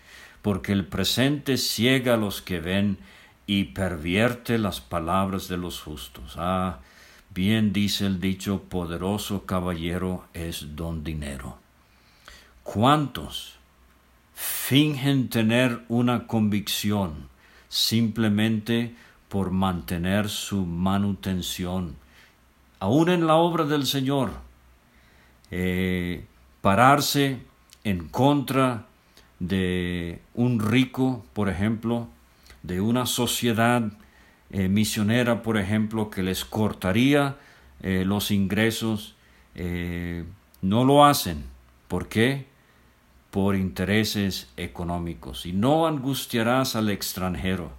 porque 0.42 0.72
el 0.72 0.86
presente 0.86 1.56
ciega 1.56 2.14
a 2.14 2.18
los 2.18 2.42
que 2.42 2.60
ven 2.60 2.98
y 3.46 3.64
pervierte 3.64 4.58
las 4.58 4.80
palabras 4.80 5.48
de 5.48 5.56
los 5.56 5.80
justos. 5.80 6.34
Ah, 6.36 6.78
Bien 7.38 7.72
dice 7.72 8.06
el 8.06 8.20
dicho, 8.20 8.62
poderoso 8.62 9.44
caballero 9.44 10.24
es 10.34 10.74
don 10.74 11.04
dinero. 11.04 11.58
¿Cuántos 12.64 13.54
fingen 14.34 15.28
tener 15.28 15.84
una 15.88 16.26
convicción 16.26 17.28
simplemente 17.68 18.96
por 19.28 19.52
mantener 19.52 20.28
su 20.28 20.66
manutención? 20.66 21.96
Aún 22.80 23.08
en 23.08 23.26
la 23.26 23.36
obra 23.36 23.64
del 23.64 23.86
Señor, 23.86 24.32
eh, 25.50 26.24
pararse 26.60 27.38
en 27.84 28.08
contra 28.08 28.86
de 29.38 30.20
un 30.34 30.60
rico, 30.60 31.24
por 31.32 31.48
ejemplo, 31.48 32.08
de 32.62 32.80
una 32.80 33.06
sociedad 33.06 33.90
eh, 34.50 34.68
misionera, 34.68 35.42
por 35.42 35.58
ejemplo, 35.58 36.10
que 36.10 36.22
les 36.22 36.44
cortaría 36.44 37.36
eh, 37.82 38.04
los 38.04 38.30
ingresos, 38.30 39.14
no 40.62 40.84
lo 40.84 41.04
hacen. 41.04 41.42
¿Por 41.88 42.06
qué? 42.08 42.46
por 43.30 43.56
intereses 43.56 44.48
económicos. 44.56 45.46
Y 45.46 45.52
no 45.52 45.86
angustiarás 45.86 46.76
al 46.76 46.90
extranjero, 46.90 47.70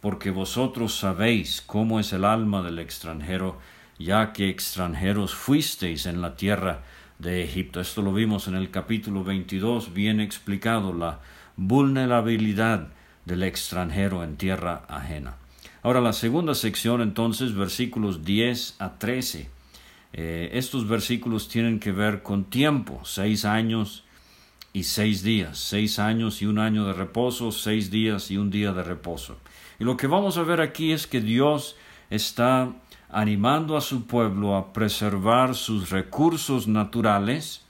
porque 0.00 0.30
vosotros 0.30 0.94
sabéis 0.94 1.62
cómo 1.62 2.00
es 2.00 2.12
el 2.12 2.24
alma 2.24 2.62
del 2.62 2.78
extranjero, 2.78 3.58
ya 3.98 4.32
que 4.32 4.48
extranjeros 4.48 5.34
fuisteis 5.34 6.06
en 6.06 6.20
la 6.20 6.36
tierra 6.36 6.82
de 7.20 7.44
Egipto. 7.44 7.80
Esto 7.80 8.02
lo 8.02 8.12
vimos 8.12 8.48
en 8.48 8.54
el 8.54 8.70
capítulo 8.70 9.22
22, 9.22 9.92
bien 9.92 10.20
explicado, 10.20 10.92
la 10.92 11.20
vulnerabilidad 11.56 12.88
del 13.24 13.42
extranjero 13.42 14.24
en 14.24 14.36
tierra 14.36 14.84
ajena. 14.88 15.36
Ahora 15.82 16.00
la 16.00 16.12
segunda 16.12 16.54
sección 16.54 17.02
entonces, 17.02 17.54
versículos 17.54 18.24
10 18.24 18.76
a 18.78 18.98
13. 18.98 19.48
Eh, 20.12 20.50
estos 20.54 20.88
versículos 20.88 21.48
tienen 21.48 21.78
que 21.78 21.92
ver 21.92 22.22
con 22.22 22.44
tiempo, 22.44 23.00
seis 23.04 23.44
años 23.44 24.04
y 24.72 24.84
seis 24.84 25.22
días, 25.22 25.58
seis 25.58 25.98
años 25.98 26.42
y 26.42 26.46
un 26.46 26.58
año 26.58 26.86
de 26.86 26.94
reposo, 26.94 27.52
seis 27.52 27.90
días 27.90 28.30
y 28.30 28.36
un 28.36 28.50
día 28.50 28.72
de 28.72 28.82
reposo. 28.82 29.38
Y 29.78 29.84
lo 29.84 29.96
que 29.96 30.06
vamos 30.06 30.36
a 30.36 30.42
ver 30.42 30.60
aquí 30.60 30.92
es 30.92 31.06
que 31.06 31.20
Dios 31.20 31.76
está 32.08 32.72
animando 33.12 33.76
a 33.76 33.80
su 33.80 34.06
pueblo 34.06 34.56
a 34.56 34.72
preservar 34.72 35.54
sus 35.54 35.90
recursos 35.90 36.68
naturales, 36.68 37.62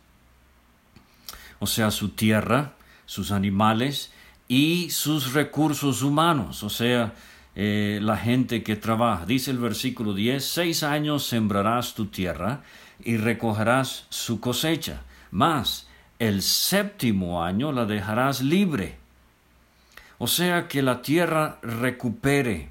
o 1.58 1.66
sea, 1.66 1.90
su 1.90 2.10
tierra, 2.10 2.74
sus 3.06 3.32
animales 3.32 4.12
y 4.48 4.90
sus 4.90 5.32
recursos 5.32 6.02
humanos, 6.02 6.62
o 6.62 6.70
sea, 6.70 7.14
eh, 7.56 7.98
la 8.02 8.16
gente 8.16 8.62
que 8.62 8.76
trabaja. 8.76 9.26
Dice 9.26 9.50
el 9.50 9.58
versículo 9.58 10.14
10, 10.14 10.44
seis 10.44 10.82
años 10.82 11.26
sembrarás 11.26 11.94
tu 11.94 12.06
tierra 12.06 12.62
y 13.02 13.16
recogerás 13.16 14.06
su 14.08 14.40
cosecha, 14.40 15.02
mas 15.30 15.88
el 16.18 16.42
séptimo 16.42 17.42
año 17.42 17.72
la 17.72 17.86
dejarás 17.86 18.42
libre. 18.42 18.96
O 20.18 20.26
sea, 20.26 20.68
que 20.68 20.82
la 20.82 21.02
tierra 21.02 21.58
recupere 21.62 22.68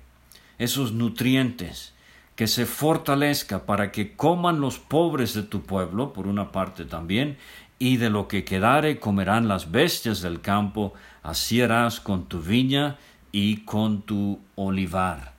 esos 0.59 0.93
nutrientes, 0.93 1.93
que 2.39 2.48
se 2.48 2.65
fortalezca 2.65 3.65
para 3.65 3.91
que 3.91 4.15
coman 4.15 4.62
los 4.62 4.79
pobres 4.79 5.34
de 5.34 5.43
tu 5.43 5.63
pueblo, 5.63 6.13
por 6.13 6.25
una 6.25 6.53
parte 6.53 6.86
también, 6.86 7.36
y 7.79 7.98
de 7.98 8.10
lo 8.10 8.29
que 8.29 8.46
quedare 8.46 8.98
comerán 8.98 9.50
las 9.50 9.72
bestias 9.72 10.22
del 10.22 10.39
campo, 10.39 10.93
así 11.22 11.62
harás 11.62 12.00
con 12.00 12.29
tu 12.29 12.39
viña 12.39 12.96
y 13.34 13.65
con 13.65 14.03
tu 14.03 14.39
olivar. 14.55 15.34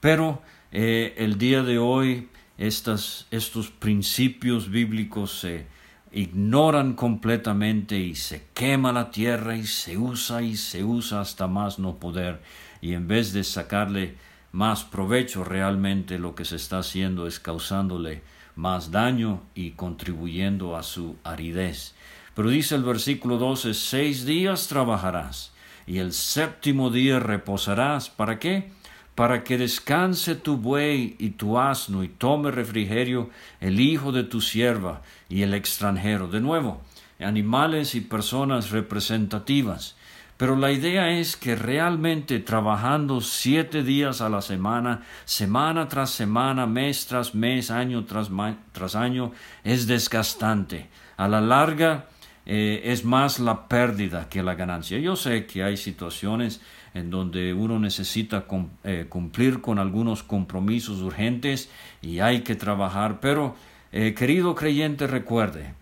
Pero 0.00 0.42
eh, 0.70 1.14
el 1.16 1.38
día 1.38 1.62
de 1.62 1.78
hoy 1.78 2.28
estos 2.58 3.72
principios 3.78 4.68
bíblicos 4.68 5.32
se 5.32 5.64
ignoran 6.12 6.92
completamente 6.92 7.98
y 7.98 8.14
se 8.14 8.44
quema 8.52 8.92
la 8.92 9.10
tierra 9.10 9.56
y 9.56 9.66
se 9.66 9.96
usa 9.96 10.42
y 10.42 10.56
se 10.56 10.84
usa 10.84 11.22
hasta 11.22 11.46
más 11.46 11.78
no 11.78 11.96
poder 11.96 12.42
y 12.82 12.92
en 12.92 13.08
vez 13.08 13.32
de 13.32 13.44
sacarle 13.44 14.27
más 14.52 14.84
provecho 14.84 15.44
realmente 15.44 16.18
lo 16.18 16.34
que 16.34 16.44
se 16.44 16.56
está 16.56 16.78
haciendo 16.78 17.26
es 17.26 17.38
causándole 17.40 18.22
más 18.54 18.90
daño 18.90 19.42
y 19.54 19.72
contribuyendo 19.72 20.76
a 20.76 20.82
su 20.82 21.16
aridez. 21.24 21.94
Pero 22.34 22.50
dice 22.50 22.74
el 22.74 22.82
versículo 22.82 23.38
12, 23.38 23.74
seis 23.74 24.24
días 24.24 24.68
trabajarás 24.68 25.52
y 25.86 25.98
el 25.98 26.12
séptimo 26.12 26.90
día 26.90 27.18
reposarás. 27.18 28.10
¿Para 28.10 28.38
qué? 28.38 28.70
Para 29.14 29.42
que 29.42 29.58
descanse 29.58 30.34
tu 30.34 30.56
buey 30.56 31.16
y 31.18 31.30
tu 31.30 31.58
asno 31.58 32.04
y 32.04 32.08
tome 32.08 32.50
refrigerio 32.50 33.30
el 33.60 33.80
hijo 33.80 34.12
de 34.12 34.24
tu 34.24 34.40
sierva 34.40 35.02
y 35.28 35.42
el 35.42 35.54
extranjero. 35.54 36.28
De 36.28 36.40
nuevo, 36.40 36.80
animales 37.18 37.94
y 37.94 38.00
personas 38.00 38.70
representativas 38.70 39.96
pero 40.38 40.54
la 40.54 40.70
idea 40.70 41.10
es 41.10 41.36
que 41.36 41.56
realmente 41.56 42.38
trabajando 42.38 43.20
siete 43.20 43.82
días 43.82 44.20
a 44.20 44.28
la 44.28 44.40
semana, 44.40 45.02
semana 45.24 45.88
tras 45.88 46.10
semana, 46.10 46.64
mes 46.64 47.08
tras 47.08 47.34
mes, 47.34 47.72
año 47.72 48.04
tras, 48.04 48.30
tras 48.70 48.94
año, 48.94 49.32
es 49.64 49.88
desgastante. 49.88 50.86
A 51.16 51.26
la 51.26 51.40
larga 51.40 52.06
eh, 52.46 52.82
es 52.84 53.04
más 53.04 53.40
la 53.40 53.66
pérdida 53.66 54.28
que 54.28 54.44
la 54.44 54.54
ganancia. 54.54 54.98
Yo 55.00 55.16
sé 55.16 55.44
que 55.44 55.64
hay 55.64 55.76
situaciones 55.76 56.60
en 56.94 57.10
donde 57.10 57.52
uno 57.52 57.80
necesita 57.80 58.46
eh, 58.84 59.06
cumplir 59.08 59.60
con 59.60 59.80
algunos 59.80 60.22
compromisos 60.22 61.00
urgentes 61.00 61.68
y 62.00 62.20
hay 62.20 62.42
que 62.42 62.54
trabajar, 62.54 63.18
pero 63.20 63.56
eh, 63.90 64.14
querido 64.14 64.54
creyente 64.54 65.08
recuerde 65.08 65.74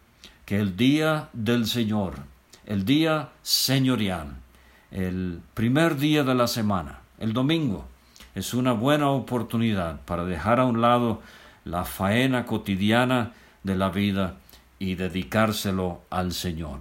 que 0.46 0.56
el 0.56 0.78
día 0.78 1.28
del 1.34 1.66
Señor, 1.66 2.14
el 2.64 2.86
día 2.86 3.28
señorial, 3.42 4.38
el 4.90 5.40
primer 5.54 5.96
día 5.96 6.22
de 6.24 6.34
la 6.34 6.46
semana, 6.46 7.00
el 7.18 7.32
domingo, 7.32 7.86
es 8.34 8.54
una 8.54 8.72
buena 8.72 9.10
oportunidad 9.10 10.00
para 10.02 10.24
dejar 10.24 10.60
a 10.60 10.66
un 10.66 10.80
lado 10.80 11.22
la 11.64 11.84
faena 11.84 12.46
cotidiana 12.46 13.32
de 13.62 13.76
la 13.76 13.88
vida 13.88 14.36
y 14.78 14.94
dedicárselo 14.94 16.02
al 16.10 16.32
Señor. 16.32 16.80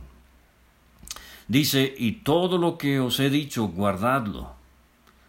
Dice, 1.48 1.94
y 1.98 2.24
todo 2.24 2.58
lo 2.58 2.78
que 2.78 3.00
os 3.00 3.20
he 3.20 3.30
dicho, 3.30 3.68
guardadlo. 3.68 4.54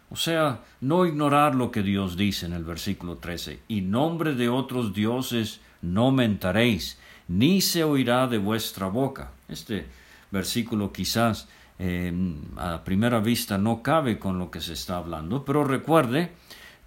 O 0.09 0.15
sea, 0.15 0.63
no 0.81 1.05
ignorar 1.05 1.55
lo 1.55 1.71
que 1.71 1.83
Dios 1.83 2.17
dice 2.17 2.45
en 2.45 2.53
el 2.53 2.63
versículo 2.63 3.17
13, 3.17 3.59
y 3.67 3.81
nombre 3.81 4.33
de 4.33 4.49
otros 4.49 4.93
dioses 4.93 5.59
no 5.81 6.11
mentaréis, 6.11 6.97
ni 7.27 7.61
se 7.61 7.83
oirá 7.83 8.27
de 8.27 8.37
vuestra 8.37 8.87
boca. 8.87 9.31
Este 9.47 9.87
versículo 10.31 10.91
quizás 10.91 11.47
a 11.79 12.83
primera 12.83 13.19
vista 13.19 13.57
no 13.57 13.83
cabe 13.83 14.17
con 14.17 14.39
lo 14.39 14.49
que 14.49 14.61
se 14.61 14.73
está 14.73 14.97
hablando, 14.97 15.45
pero 15.45 15.63
recuerde 15.63 16.31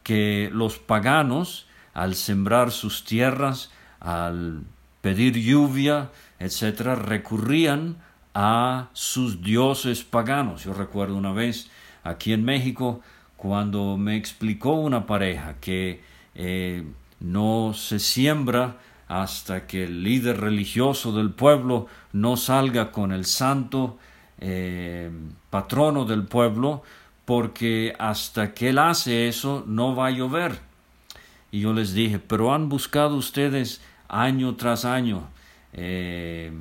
que 0.03 0.51
los 0.53 0.79
paganos, 0.79 1.67
al 1.95 2.15
sembrar 2.15 2.73
sus 2.73 3.05
tierras, 3.05 3.71
al 4.01 4.63
pedir 5.01 5.39
lluvia, 5.39 6.11
etcétera, 6.39 6.95
recurrían 6.95 7.97
a 8.35 8.89
sus 8.93 9.43
dioses 9.43 10.03
paganos. 10.03 10.65
Yo 10.65 10.73
recuerdo 10.73 11.17
una 11.17 11.33
vez 11.33 11.71
aquí 12.03 12.33
en 12.33 12.45
México 12.45 13.01
cuando 13.37 13.97
me 13.97 14.17
explicó 14.17 14.73
una 14.73 15.07
pareja 15.07 15.57
que 15.61 16.03
eh, 16.35 16.85
no 17.21 17.73
se 17.75 17.99
siembra 17.99 18.77
hasta 19.09 19.67
que 19.67 19.85
el 19.85 20.05
líder 20.05 20.41
religioso 20.41 21.13
del 21.13 21.31
pueblo 21.31 21.87
no 22.13 22.37
salga 22.37 22.93
con 22.93 23.13
el 23.13 23.25
santo 23.25 23.99
eh, 24.41 25.11
patrono 25.51 26.05
del 26.05 26.25
pueblo, 26.25 26.83
porque 27.25 27.95
hasta 27.99 28.55
que 28.55 28.71
él 28.71 28.79
hace 28.79 29.29
eso 29.29 29.63
no 29.67 29.95
va 29.95 30.07
a 30.09 30.11
llover. 30.11 30.59
Y 31.53 31.61
yo 31.61 31.73
les 31.73 31.93
dije, 31.93 32.19
pero 32.19 32.53
han 32.53 32.69
buscado 32.69 33.17
ustedes 33.17 33.81
año 34.09 34.57
tras 34.57 34.85
año, 34.85 35.29
eh, 35.73 36.53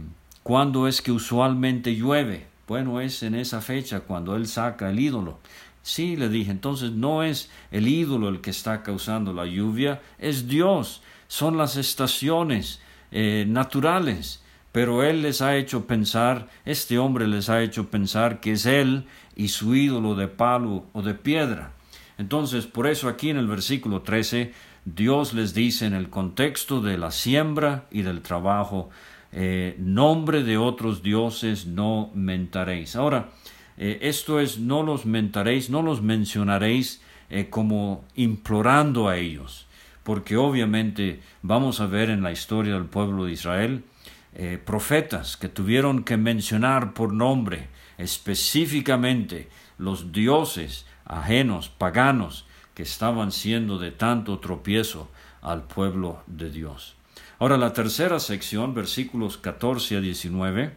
¿cuándo 0.43 0.87
es 0.87 1.01
que 1.01 1.11
usualmente 1.11 1.95
llueve? 1.95 2.47
Bueno, 2.67 3.01
es 3.01 3.23
en 3.23 3.33
esa 3.33 3.61
fecha 3.61 4.01
cuando 4.01 4.35
él 4.35 4.47
saca 4.47 4.89
el 4.89 4.99
ídolo. 4.99 5.39
Sí, 5.81 6.15
le 6.15 6.29
dije, 6.29 6.51
entonces 6.51 6.91
no 6.91 7.23
es 7.23 7.49
el 7.71 7.87
ídolo 7.87 8.29
el 8.29 8.41
que 8.41 8.51
está 8.51 8.83
causando 8.83 9.33
la 9.33 9.45
lluvia, 9.45 10.01
es 10.19 10.47
Dios, 10.47 11.01
son 11.27 11.57
las 11.57 11.77
estaciones 11.77 12.81
eh, 13.11 13.45
naturales 13.47 14.43
pero 14.71 15.03
él 15.03 15.21
les 15.21 15.41
ha 15.41 15.55
hecho 15.57 15.87
pensar, 15.87 16.47
este 16.65 16.99
hombre 16.99 17.27
les 17.27 17.49
ha 17.49 17.61
hecho 17.61 17.89
pensar 17.89 18.39
que 18.39 18.53
es 18.53 18.65
él 18.65 19.05
y 19.35 19.49
su 19.49 19.75
ídolo 19.75 20.15
de 20.15 20.27
palo 20.27 20.85
o 20.93 21.01
de 21.01 21.13
piedra. 21.13 21.71
Entonces, 22.17 22.67
por 22.67 22.85
eso 22.87 23.07
aquí 23.07 23.29
en 23.29 23.37
el 23.37 23.47
versículo 23.47 24.01
13, 24.01 24.53
Dios 24.85 25.33
les 25.33 25.53
dice 25.53 25.85
en 25.85 25.93
el 25.93 26.09
contexto 26.09 26.81
de 26.81 26.97
la 26.97 27.11
siembra 27.11 27.85
y 27.91 28.01
del 28.01 28.21
trabajo, 28.21 28.89
eh, 29.31 29.75
nombre 29.79 30.43
de 30.43 30.57
otros 30.57 31.03
dioses 31.03 31.65
no 31.65 32.11
mentaréis. 32.13 32.95
Ahora, 32.95 33.29
eh, 33.77 33.99
esto 34.01 34.39
es, 34.39 34.59
no 34.59 34.83
los 34.83 35.05
mentaréis, 35.05 35.69
no 35.69 35.81
los 35.81 36.01
mencionaréis 36.01 37.01
eh, 37.29 37.47
como 37.49 38.03
implorando 38.15 39.07
a 39.07 39.17
ellos, 39.17 39.67
porque 40.03 40.35
obviamente 40.35 41.21
vamos 41.41 41.79
a 41.79 41.85
ver 41.85 42.09
en 42.09 42.23
la 42.23 42.31
historia 42.31 42.73
del 42.73 42.85
pueblo 42.85 43.25
de 43.25 43.33
Israel, 43.33 43.83
eh, 44.33 44.59
profetas 44.63 45.37
que 45.37 45.49
tuvieron 45.49 46.03
que 46.03 46.17
mencionar 46.17 46.93
por 46.93 47.13
nombre 47.13 47.69
específicamente 47.97 49.49
los 49.77 50.11
dioses 50.11 50.85
ajenos, 51.05 51.69
paganos, 51.69 52.45
que 52.73 52.83
estaban 52.83 53.31
siendo 53.31 53.77
de 53.77 53.91
tanto 53.91 54.39
tropiezo 54.39 55.09
al 55.41 55.63
pueblo 55.63 56.23
de 56.27 56.49
Dios. 56.49 56.95
Ahora 57.39 57.57
la 57.57 57.73
tercera 57.73 58.19
sección, 58.19 58.73
versículos 58.73 59.37
14 59.37 59.97
a 59.97 60.01
19, 60.01 60.75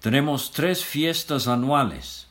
tenemos 0.00 0.50
tres 0.50 0.84
fiestas 0.84 1.48
anuales. 1.48 2.28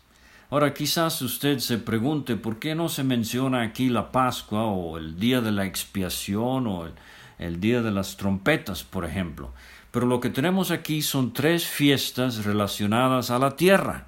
Ahora 0.49 0.73
quizás 0.73 1.21
usted 1.21 1.59
se 1.59 1.77
pregunte 1.77 2.35
por 2.35 2.59
qué 2.59 2.75
no 2.75 2.87
se 2.87 3.03
menciona 3.03 3.63
aquí 3.63 3.89
la 3.89 4.11
Pascua 4.11 4.65
o 4.65 4.97
el 4.97 5.19
día 5.19 5.41
de 5.41 5.51
la 5.51 5.65
expiación 5.65 6.67
o 6.67 6.87
el 7.39 7.59
día 7.59 7.81
de 7.81 7.91
las 7.91 8.15
trompetas, 8.15 8.83
por 8.83 9.05
ejemplo. 9.05 9.53
Pero 9.95 10.07
lo 10.07 10.19
que 10.19 10.29
tenemos 10.29 10.71
aquí 10.71 11.01
son 11.01 11.31
tres 11.31 11.65
fiestas 11.65 12.43
relacionadas 12.43 13.31
a 13.31 13.39
la 13.39 13.55
tierra, 13.55 14.07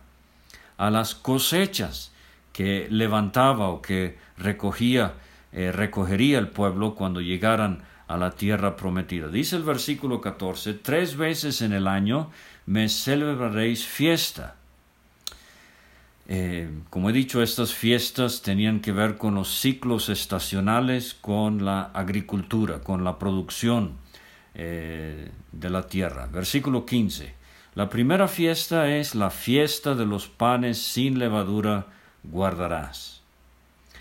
a 0.75 0.91
las 0.91 1.15
cosechas 1.15 2.11
que 2.51 2.89
levantaba 2.89 3.69
o 3.69 3.81
que 3.81 4.17
recogía, 4.37 5.13
eh, 5.53 5.71
recogería 5.71 6.39
el 6.39 6.49
pueblo 6.49 6.93
cuando 6.93 7.21
llegaran 7.21 7.83
a 8.09 8.17
la 8.17 8.31
tierra 8.31 8.75
prometida. 8.75 9.29
Dice 9.29 9.55
el 9.55 9.63
versículo 9.63 10.19
14, 10.19 10.73
tres 10.73 11.15
veces 11.15 11.61
en 11.61 11.71
el 11.71 11.87
año 11.87 12.31
me 12.65 12.89
celebraréis 12.89 13.85
fiesta. 13.85 14.55
Eh, 16.27 16.69
como 16.89 17.11
he 17.11 17.13
dicho, 17.13 17.41
estas 17.41 17.73
fiestas 17.73 18.41
tenían 18.41 18.81
que 18.81 18.91
ver 18.91 19.15
con 19.17 19.35
los 19.35 19.57
ciclos 19.61 20.09
estacionales, 20.09 21.13
con 21.13 21.63
la 21.63 21.83
agricultura, 21.93 22.81
con 22.81 23.05
la 23.05 23.17
producción 23.17 24.05
eh, 24.59 25.29
de 25.51 25.69
la 25.69 25.85
tierra. 25.85 26.25
Versículo 26.25 26.83
15. 26.83 27.31
La 27.75 27.89
primera 27.89 28.27
fiesta 28.27 28.89
es 28.89 29.13
la 29.13 29.29
fiesta 29.29 29.93
de 29.93 30.07
los 30.07 30.27
panes 30.27 30.81
sin 30.81 31.19
levadura 31.19 31.85
guardarás. 32.23 33.21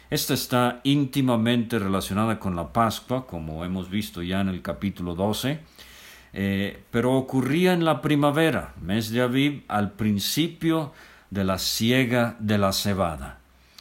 Esta 0.09 0.33
está 0.33 0.81
íntimamente 0.83 1.79
relacionada 1.79 2.39
con 2.39 2.57
la 2.57 2.73
Pascua, 2.73 3.27
como 3.27 3.67
hemos 3.67 3.91
visto 3.91 4.23
ya 4.23 4.41
en 4.41 4.49
el 4.49 4.63
capítulo 4.63 5.15
12, 5.15 5.61
eh, 6.33 6.83
pero 6.91 7.13
ocurría 7.13 7.75
en 7.75 7.85
la 7.85 8.01
primavera, 8.01 8.73
mes 8.81 9.11
de 9.11 9.21
Aviv, 9.21 9.63
al 9.69 9.93
principio 9.93 10.95
de 11.29 11.45
la 11.45 11.59
siega 11.59 12.35
de 12.39 12.57
la 12.57 12.73
cebada. 12.73 13.41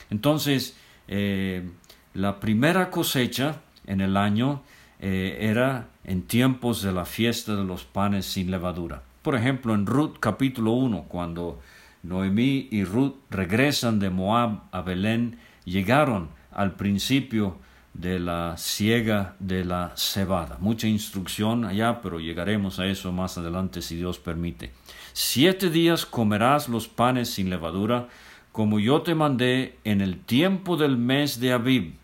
Entonces, 0.09 0.75
eh, 1.07 1.69
la 2.13 2.41
primera 2.41 2.91
cosecha 2.91 3.61
en 3.87 4.01
el 4.01 4.17
año 4.17 4.61
eh, 4.99 5.37
era 5.41 5.87
en 6.03 6.23
tiempos 6.23 6.81
de 6.81 6.91
la 6.91 7.05
fiesta 7.05 7.55
de 7.55 7.63
los 7.63 7.83
panes 7.83 8.25
sin 8.25 8.51
levadura. 8.51 9.01
Por 9.21 9.35
ejemplo, 9.35 9.73
en 9.73 9.85
Ruth 9.85 10.17
capítulo 10.19 10.71
1, 10.71 11.05
cuando 11.07 11.59
Noemí 12.03 12.67
y 12.71 12.83
Ruth 12.83 13.15
regresan 13.29 13.99
de 13.99 14.09
Moab 14.09 14.61
a 14.71 14.81
Belén, 14.81 15.39
llegaron 15.65 16.29
al 16.51 16.75
principio 16.75 17.57
de 17.95 18.19
la 18.19 18.55
siega 18.57 19.35
de 19.39 19.63
la 19.65 19.93
cebada. 19.95 20.57
Mucha 20.59 20.87
instrucción 20.87 21.65
allá, 21.65 22.01
pero 22.01 22.19
llegaremos 22.19 22.79
a 22.79 22.85
eso 22.85 23.11
más 23.11 23.37
adelante 23.37 23.81
si 23.81 23.95
Dios 23.95 24.19
permite. 24.19 24.71
Siete 25.13 25.69
días 25.69 26.05
comerás 26.05 26.67
los 26.67 26.87
panes 26.87 27.29
sin 27.29 27.49
levadura, 27.49 28.09
como 28.51 28.79
yo 28.79 29.01
te 29.01 29.15
mandé 29.15 29.77
en 29.83 30.01
el 30.01 30.19
tiempo 30.19 30.77
del 30.77 30.97
mes 30.97 31.39
de 31.39 31.53
Abib, 31.53 31.95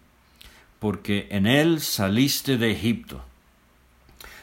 porque 0.81 1.27
en 1.29 1.45
él 1.45 1.79
saliste 1.79 2.57
de 2.57 2.71
Egipto. 2.71 3.21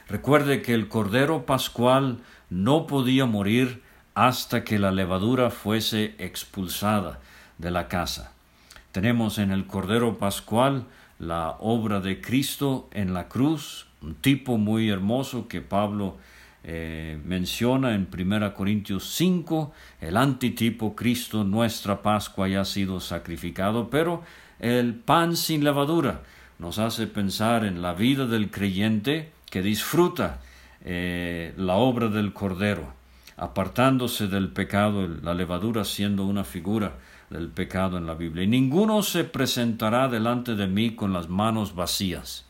Recuerde 0.09 0.63
que 0.63 0.73
el 0.73 0.87
cordero 0.87 1.45
pascual 1.47 2.19
no 2.49 2.87
podía 2.87 3.27
morir 3.27 3.83
hasta 4.15 4.63
que 4.63 4.79
la 4.79 4.93
levadura 4.93 5.51
fuese 5.51 6.15
expulsada 6.19 7.19
de 7.59 7.73
la 7.73 7.89
casa. 7.89 8.31
Tenemos 8.93 9.39
en 9.39 9.51
el 9.51 9.67
cordero 9.67 10.19
pascual 10.19 10.85
la 11.19 11.57
obra 11.59 11.99
de 11.99 12.21
Cristo 12.21 12.89
en 12.93 13.15
la 13.15 13.27
cruz, 13.27 13.89
un 14.01 14.15
tipo 14.15 14.59
muy 14.59 14.91
hermoso 14.91 15.49
que 15.49 15.61
Pablo 15.61 16.19
eh, 16.63 17.19
menciona 17.25 17.97
en 17.97 18.07
1 18.17 18.55
Corintios 18.55 19.13
5, 19.15 19.73
el 20.03 20.17
antitipo 20.17 20.95
Cristo, 20.95 21.43
nuestra 21.43 22.01
Pascua 22.01 22.47
ya 22.47 22.61
ha 22.61 22.65
sido 22.65 23.01
sacrificado, 23.01 23.91
pero 23.91 24.23
el 24.59 24.95
pan 24.95 25.37
sin 25.37 25.65
levadura 25.65 26.23
nos 26.59 26.79
hace 26.79 27.07
pensar 27.07 27.65
en 27.65 27.83
la 27.83 27.95
vida 27.95 28.27
del 28.27 28.51
creyente 28.51 29.33
que 29.51 29.63
disfruta 29.63 30.41
eh, 30.85 31.55
la 31.57 31.75
obra 31.75 32.09
del 32.09 32.33
Cordero, 32.33 32.93
apartándose 33.37 34.27
del 34.27 34.49
pecado, 34.49 35.07
la 35.07 35.35
levadura 35.35 35.85
siendo 35.85 36.25
una 36.25 36.45
figura 36.45 36.95
del 37.31 37.49
pecado 37.49 37.99
en 37.99 38.07
la 38.07 38.15
Biblia. 38.15 38.45
Y 38.45 38.49
ninguno 38.49 39.03
se 39.03 39.25
presentará 39.25 40.09
delante 40.09 40.55
de 40.55 40.67
mí 40.67 40.95
con 40.95 41.13
las 41.13 41.29
manos 41.29 41.75
vacías. 41.75 42.47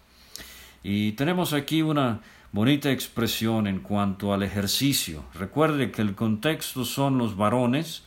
Y 0.83 1.13
tenemos 1.13 1.53
aquí 1.53 1.83
una 1.83 2.21
bonita 2.53 2.91
expresión 2.91 3.67
en 3.67 3.81
cuanto 3.81 4.33
al 4.33 4.43
ejercicio. 4.43 5.25
Recuerde 5.35 5.91
que 5.91 6.03
el 6.03 6.15
contexto 6.15 6.85
son 6.85 7.19
los 7.19 7.37
varones, 7.37 8.05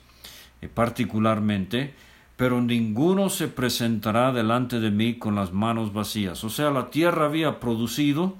eh, 0.62 0.68
particularmente, 0.68 1.94
pero 2.42 2.60
ninguno 2.60 3.30
se 3.30 3.48
presentará 3.48 4.32
delante 4.32 4.80
de 4.80 4.90
mí 4.90 5.20
con 5.20 5.36
las 5.36 5.54
manos 5.54 5.94
vacías. 5.94 6.44
O 6.44 6.50
sea, 6.50 6.72
la 6.72 6.90
tierra 6.90 7.26
había 7.26 7.60
producido, 7.60 8.36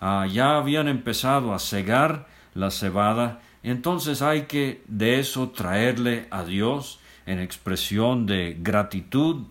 ah, 0.00 0.26
ya 0.26 0.56
habían 0.56 0.88
empezado 0.88 1.52
a 1.52 1.58
cegar 1.58 2.26
la 2.54 2.70
cebada, 2.70 3.42
entonces 3.62 4.22
hay 4.22 4.44
que 4.44 4.80
de 4.88 5.18
eso 5.18 5.50
traerle 5.50 6.26
a 6.30 6.42
Dios 6.42 7.00
en 7.26 7.38
expresión 7.38 8.24
de 8.24 8.56
gratitud 8.58 9.42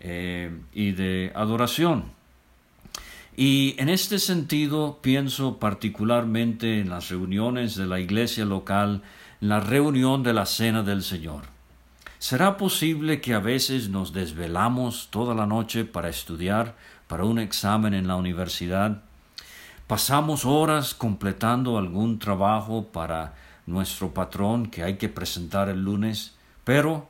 eh, 0.00 0.54
y 0.74 0.92
de 0.92 1.32
adoración. 1.34 2.12
Y 3.38 3.74
en 3.78 3.88
este 3.88 4.18
sentido 4.18 4.98
pienso 5.00 5.58
particularmente 5.58 6.78
en 6.78 6.90
las 6.90 7.08
reuniones 7.08 7.74
de 7.74 7.86
la 7.86 8.00
iglesia 8.00 8.44
local, 8.44 9.00
la 9.40 9.60
reunión 9.60 10.22
de 10.22 10.34
la 10.34 10.44
Cena 10.44 10.82
del 10.82 11.02
Señor. 11.02 11.49
¿Será 12.20 12.58
posible 12.58 13.22
que 13.22 13.32
a 13.32 13.38
veces 13.38 13.88
nos 13.88 14.12
desvelamos 14.12 15.08
toda 15.10 15.34
la 15.34 15.46
noche 15.46 15.86
para 15.86 16.10
estudiar 16.10 16.76
para 17.08 17.24
un 17.24 17.38
examen 17.38 17.94
en 17.94 18.06
la 18.06 18.16
universidad? 18.16 19.00
Pasamos 19.86 20.44
horas 20.44 20.92
completando 20.92 21.78
algún 21.78 22.18
trabajo 22.18 22.88
para 22.92 23.32
nuestro 23.64 24.12
patrón 24.12 24.66
que 24.66 24.82
hay 24.82 24.98
que 24.98 25.08
presentar 25.08 25.70
el 25.70 25.82
lunes, 25.82 26.34
pero 26.62 27.08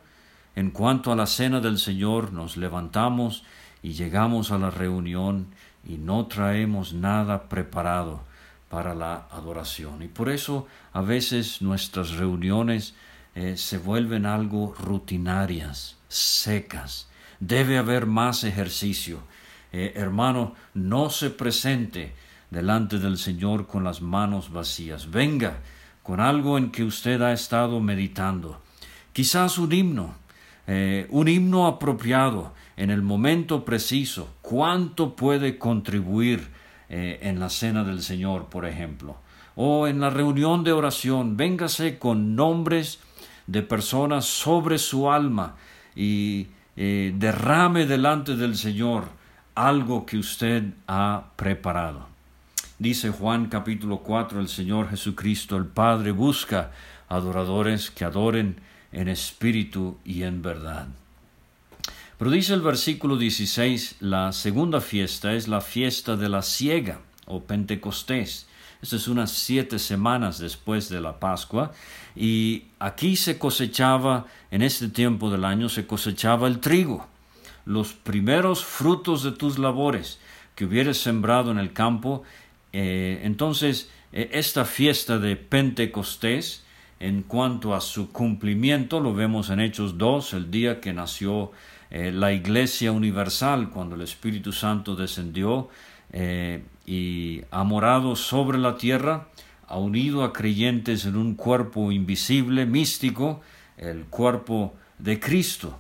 en 0.55 0.70
cuanto 0.70 1.11
a 1.11 1.16
la 1.16 1.27
cena 1.27 1.59
del 1.59 1.79
Señor 1.79 2.33
nos 2.33 2.57
levantamos 2.57 3.42
y 3.83 3.94
llegamos 3.94 4.53
a 4.53 4.59
la 4.59 4.70
reunión 4.70 5.49
y 5.85 5.96
no 5.96 6.27
traemos 6.27 6.92
nada 6.92 7.49
preparado 7.49 8.20
para 8.68 8.94
la 8.94 9.27
adoración. 9.33 10.05
Y 10.05 10.07
por 10.07 10.29
eso 10.29 10.68
a 10.92 11.01
veces 11.01 11.62
nuestras 11.62 12.12
reuniones 12.12 12.94
eh, 13.35 13.57
se 13.57 13.79
vuelven 13.79 14.27
algo 14.27 14.75
rutinarias, 14.79 15.97
secas. 16.09 17.09
Debe 17.38 17.79
haber 17.79 18.07
más 18.07 18.43
ejercicio. 18.45 19.21
Eh, 19.73 19.93
hermano, 19.95 20.55
no 20.75 21.11
se 21.11 21.31
presente 21.31 22.12
delante 22.51 22.99
del 22.99 23.19
Señor 23.19 23.66
con 23.69 23.85
las 23.85 24.03
manos 24.03 24.53
vacías. 24.53 25.11
Venga 25.11 25.59
con 26.03 26.19
algo 26.19 26.59
en 26.59 26.73
que 26.73 26.83
usted 26.83 27.23
ha 27.23 27.33
estado 27.33 27.79
meditando. 27.81 28.61
Quizás 29.12 29.59
un 29.59 29.73
himno, 29.73 30.14
eh, 30.66 31.07
un 31.11 31.29
himno 31.29 31.69
apropiado 31.69 32.53
en 32.77 32.90
el 32.90 33.03
momento 33.03 33.64
preciso, 33.64 34.35
cuánto 34.43 35.14
puede 35.14 35.59
contribuir 35.59 36.59
en 36.93 37.38
la 37.38 37.51
cena 37.51 37.85
del 37.85 38.03
Señor, 38.03 38.47
por 38.47 38.66
ejemplo, 38.66 39.16
o 39.55 39.87
en 39.87 40.01
la 40.01 40.11
reunión 40.11 40.64
de 40.64 40.73
oración, 40.73 41.37
véngase 41.37 42.01
con 42.01 42.35
nombres 42.35 42.99
de 43.50 43.62
personas 43.62 44.26
sobre 44.26 44.78
su 44.78 45.10
alma 45.10 45.56
y 45.96 46.46
eh, 46.76 47.12
derrame 47.16 47.84
delante 47.84 48.36
del 48.36 48.56
Señor 48.56 49.08
algo 49.56 50.06
que 50.06 50.18
usted 50.18 50.72
ha 50.86 51.24
preparado. 51.34 52.06
Dice 52.78 53.10
Juan 53.10 53.46
capítulo 53.46 53.98
4, 53.98 54.40
el 54.40 54.48
Señor 54.48 54.88
Jesucristo, 54.88 55.56
el 55.56 55.66
Padre 55.66 56.12
busca 56.12 56.70
adoradores 57.08 57.90
que 57.90 58.04
adoren 58.04 58.60
en 58.92 59.08
espíritu 59.08 59.98
y 60.04 60.22
en 60.22 60.42
verdad. 60.42 60.86
Pero 62.18 62.30
dice 62.30 62.54
el 62.54 62.60
versículo 62.60 63.16
16, 63.16 63.96
la 64.00 64.32
segunda 64.32 64.80
fiesta 64.80 65.34
es 65.34 65.48
la 65.48 65.60
fiesta 65.60 66.16
de 66.16 66.28
la 66.28 66.42
siega 66.42 67.00
o 67.26 67.42
Pentecostés. 67.42 68.46
Esta 68.83 68.97
es 68.97 69.09
unas 69.09 69.31
siete 69.31 69.79
semanas 69.79 70.38
después 70.38 70.88
de 70.88 71.03
la 71.03 71.21
Pascua 71.21 71.73
y 72.16 72.64
aquí 72.79 73.16
se 73.16 73.38
cosechaba, 73.38 74.27
en 74.51 74.62
este 74.62 74.88
tiempo 74.88 75.31
del 75.31 75.45
año 75.45 75.69
se 75.69 75.87
cosechaba 75.87 76.49
el 76.49 76.61
trigo, 76.61 77.07
los 77.66 77.93
primeros 77.93 78.64
frutos 78.64 79.23
de 79.23 79.33
tus 79.33 79.59
labores 79.59 80.19
que 80.55 80.64
hubieras 80.64 80.97
sembrado 80.97 81.51
en 81.51 81.59
el 81.59 81.75
campo. 81.75 82.23
Eh, 82.73 83.21
entonces, 83.23 83.90
eh, 84.12 84.31
esta 84.33 84.64
fiesta 84.64 85.19
de 85.19 85.37
Pentecostés 85.37 86.64
en 87.01 87.23
cuanto 87.23 87.75
a 87.75 87.83
su 87.83 88.11
cumplimiento, 88.12 89.01
lo 89.01 89.14
vemos 89.14 89.51
en 89.51 89.61
Hechos 89.61 89.99
2, 89.99 90.35
el 90.35 90.51
día 90.51 90.81
que 90.81 90.95
nació 90.95 91.53
eh, 91.90 92.12
la 92.12 92.33
Iglesia 92.33 92.93
Universal, 92.93 93.69
cuando 93.71 93.95
el 93.95 94.03
Espíritu 94.03 94.53
Santo 94.53 94.97
descendió 94.97 95.69
y 96.90 97.44
ha 97.53 97.62
morado 97.62 98.16
sobre 98.16 98.59
la 98.59 98.76
tierra, 98.76 99.29
ha 99.68 99.79
unido 99.79 100.24
a 100.24 100.33
creyentes 100.33 101.05
en 101.05 101.14
un 101.14 101.37
cuerpo 101.37 101.92
invisible, 101.92 102.66
místico, 102.66 103.42
el 103.76 104.07
cuerpo 104.07 104.74
de 104.98 105.20
Cristo, 105.20 105.79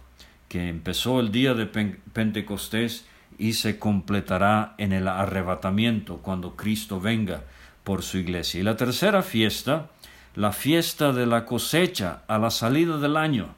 que 0.48 0.68
empezó 0.68 1.18
el 1.18 1.32
día 1.32 1.54
de 1.54 1.66
Pentecostés 1.66 3.06
y 3.38 3.54
se 3.54 3.76
completará 3.76 4.76
en 4.78 4.92
el 4.92 5.08
arrebatamiento 5.08 6.18
cuando 6.18 6.54
Cristo 6.54 7.00
venga 7.00 7.42
por 7.82 8.04
su 8.04 8.18
iglesia. 8.18 8.60
Y 8.60 8.62
la 8.62 8.76
tercera 8.76 9.22
fiesta, 9.22 9.90
la 10.36 10.52
fiesta 10.52 11.12
de 11.12 11.26
la 11.26 11.44
cosecha 11.44 12.22
a 12.28 12.38
la 12.38 12.50
salida 12.50 12.98
del 12.98 13.16
año. 13.16 13.48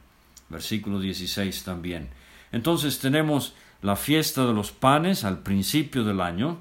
Versículo 0.48 1.00
16 1.00 1.64
también. 1.64 2.08
Entonces 2.50 2.98
tenemos 2.98 3.52
la 3.82 3.96
fiesta 3.96 4.46
de 4.46 4.54
los 4.54 4.72
panes 4.72 5.24
al 5.24 5.40
principio 5.40 6.02
del 6.04 6.22
año, 6.22 6.56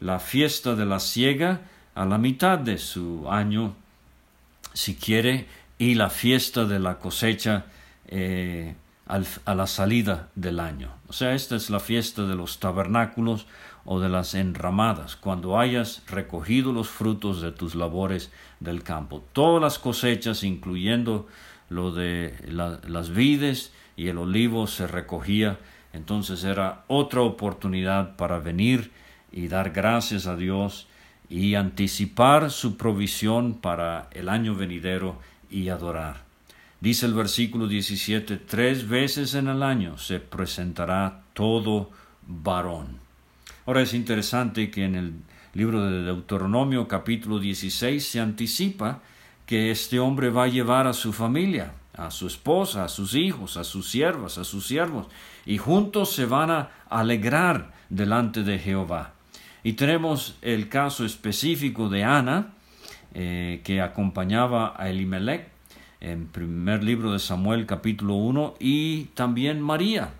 la 0.00 0.18
fiesta 0.18 0.74
de 0.74 0.86
la 0.86 1.00
siega 1.00 1.60
a 1.94 2.04
la 2.04 2.18
mitad 2.18 2.58
de 2.58 2.78
su 2.78 3.26
año, 3.30 3.74
si 4.72 4.94
quiere, 4.94 5.46
y 5.78 5.94
la 5.94 6.10
fiesta 6.10 6.64
de 6.64 6.78
la 6.78 6.98
cosecha 6.98 7.66
eh, 8.08 8.74
a 9.06 9.54
la 9.54 9.66
salida 9.66 10.28
del 10.34 10.60
año. 10.60 10.90
O 11.08 11.12
sea, 11.12 11.34
esta 11.34 11.56
es 11.56 11.70
la 11.70 11.80
fiesta 11.80 12.26
de 12.26 12.34
los 12.34 12.58
tabernáculos 12.58 13.46
o 13.84 14.00
de 14.00 14.08
las 14.08 14.34
enramadas, 14.34 15.14
cuando 15.16 15.58
hayas 15.58 16.02
recogido 16.08 16.72
los 16.72 16.88
frutos 16.88 17.40
de 17.40 17.52
tus 17.52 17.76
labores 17.76 18.32
del 18.58 18.82
campo. 18.82 19.24
Todas 19.32 19.62
las 19.62 19.78
cosechas, 19.78 20.42
incluyendo 20.42 21.28
lo 21.68 21.92
de 21.92 22.34
las 22.84 23.10
vides 23.10 23.72
y 23.96 24.08
el 24.08 24.18
olivo, 24.18 24.66
se 24.66 24.88
recogía. 24.88 25.58
Entonces 25.92 26.42
era 26.42 26.84
otra 26.88 27.22
oportunidad 27.22 28.16
para 28.16 28.40
venir 28.40 28.90
y 29.32 29.48
dar 29.48 29.70
gracias 29.70 30.26
a 30.26 30.36
Dios 30.36 30.86
y 31.28 31.54
anticipar 31.54 32.50
su 32.50 32.76
provisión 32.76 33.54
para 33.54 34.08
el 34.12 34.28
año 34.28 34.54
venidero 34.54 35.18
y 35.50 35.68
adorar. 35.68 36.24
Dice 36.80 37.06
el 37.06 37.14
versículo 37.14 37.66
17, 37.66 38.36
tres 38.36 38.88
veces 38.88 39.34
en 39.34 39.48
el 39.48 39.62
año 39.62 39.98
se 39.98 40.20
presentará 40.20 41.22
todo 41.32 41.90
varón. 42.26 42.98
Ahora 43.64 43.82
es 43.82 43.94
interesante 43.94 44.70
que 44.70 44.84
en 44.84 44.94
el 44.94 45.12
libro 45.54 45.84
de 45.84 46.02
Deuteronomio 46.04 46.86
capítulo 46.86 47.38
16 47.38 48.06
se 48.06 48.20
anticipa 48.20 49.00
que 49.46 49.70
este 49.70 49.98
hombre 49.98 50.30
va 50.30 50.44
a 50.44 50.48
llevar 50.48 50.86
a 50.86 50.92
su 50.92 51.12
familia, 51.12 51.72
a 51.96 52.10
su 52.10 52.26
esposa, 52.26 52.84
a 52.84 52.88
sus 52.88 53.14
hijos, 53.14 53.56
a 53.56 53.64
sus 53.64 53.90
siervas, 53.90 54.38
a 54.38 54.44
sus 54.44 54.66
siervos, 54.66 55.06
y 55.46 55.58
juntos 55.58 56.12
se 56.12 56.26
van 56.26 56.50
a 56.50 56.70
alegrar 56.90 57.72
delante 57.88 58.42
de 58.42 58.58
Jehová. 58.58 59.15
Y 59.66 59.72
tenemos 59.72 60.36
el 60.42 60.68
caso 60.68 61.04
específico 61.04 61.88
de 61.88 62.04
Ana, 62.04 62.52
eh, 63.14 63.62
que 63.64 63.80
acompañaba 63.80 64.74
a 64.76 64.90
Elimelech 64.90 65.48
en 66.00 66.28
primer 66.28 66.84
libro 66.84 67.12
de 67.12 67.18
Samuel 67.18 67.66
capítulo 67.66 68.14
1, 68.14 68.54
y 68.60 69.06
también 69.14 69.60
María, 69.60 70.10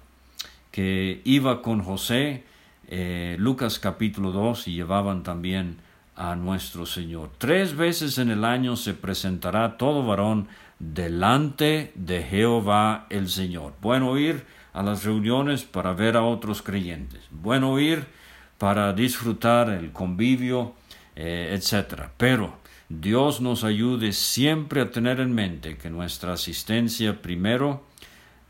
que 0.72 1.20
iba 1.22 1.62
con 1.62 1.80
José 1.84 2.42
eh, 2.88 3.36
Lucas 3.38 3.78
capítulo 3.78 4.32
2 4.32 4.66
y 4.66 4.74
llevaban 4.74 5.22
también 5.22 5.76
a 6.16 6.34
nuestro 6.34 6.84
Señor. 6.84 7.30
Tres 7.38 7.76
veces 7.76 8.18
en 8.18 8.30
el 8.30 8.44
año 8.44 8.74
se 8.74 8.94
presentará 8.94 9.76
todo 9.76 10.04
varón 10.04 10.48
delante 10.80 11.92
de 11.94 12.24
Jehová 12.24 13.06
el 13.10 13.28
Señor. 13.28 13.74
Bueno 13.80 14.18
ir 14.18 14.44
a 14.72 14.82
las 14.82 15.04
reuniones 15.04 15.62
para 15.62 15.92
ver 15.92 16.16
a 16.16 16.24
otros 16.24 16.62
creyentes. 16.62 17.20
Bueno 17.30 17.78
ir 17.78 18.25
para 18.58 18.92
disfrutar 18.92 19.70
el 19.70 19.92
convivio, 19.92 20.74
eh, 21.14 21.58
etc. 21.58 22.08
Pero 22.16 22.56
Dios 22.88 23.40
nos 23.40 23.64
ayude 23.64 24.12
siempre 24.12 24.80
a 24.80 24.90
tener 24.90 25.20
en 25.20 25.34
mente 25.34 25.76
que 25.76 25.90
nuestra 25.90 26.32
asistencia 26.34 27.20
primero 27.20 27.84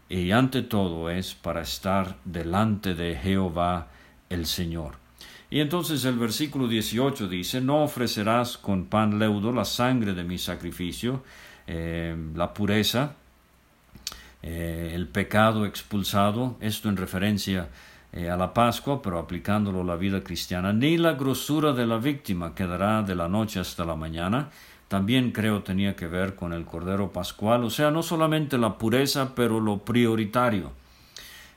y 0.09 0.31
ante 0.31 0.63
todo 0.63 1.11
es 1.11 1.35
para 1.35 1.63
estar 1.63 2.17
delante 2.25 2.95
de 2.95 3.17
Jehová 3.17 3.89
el 4.29 4.47
Señor. 4.47 4.97
Y 5.49 5.61
entonces 5.61 6.05
el 6.05 6.19
versículo 6.19 6.69
18 6.69 7.29
dice, 7.29 7.61
no 7.61 7.83
ofrecerás 7.83 8.59
con 8.59 8.87
pan 8.87 9.19
leudo 9.19 9.53
la 9.53 9.65
sangre 9.65 10.13
de 10.13 10.25
mi 10.25 10.39
sacrificio, 10.39 11.23
eh, 11.67 12.17
la 12.35 12.53
pureza, 12.53 13.15
eh, 14.43 14.93
el 14.95 15.09
pecado 15.09 15.67
expulsado, 15.67 16.57
esto 16.61 16.89
en 16.89 16.97
referencia 16.97 17.69
eh, 18.17 18.31
a 18.31 18.37
la 18.39 18.55
Pascua, 18.55 19.03
pero 19.03 19.19
aplicándolo 19.19 19.83
a 19.83 19.85
la 19.85 19.97
vida 19.97 20.25
cristiana, 20.25 20.73
ni 20.73 20.97
la 20.97 21.13
grosura 21.13 21.75
de 21.75 21.85
la 21.85 21.99
víctima 21.99 22.55
quedará 22.55 23.03
de 23.03 23.15
la 23.15 23.29
noche 23.29 23.61
hasta 23.61 23.85
la 23.85 23.95
mañana, 23.95 24.49
también 24.89 25.33
creo 25.33 25.63
tenía 25.63 25.95
que 25.97 26.07
ver 26.07 26.35
con 26.35 26.55
el 26.55 26.65
Cordero 26.65 27.13
Pascual, 27.13 27.63
o 27.65 27.69
sea, 27.69 27.91
no 27.91 28.03
solamente 28.03 28.57
la 28.57 28.79
pureza, 28.79 29.35
pero 29.35 29.61
lo 29.61 29.85
prioritario. 29.85 30.73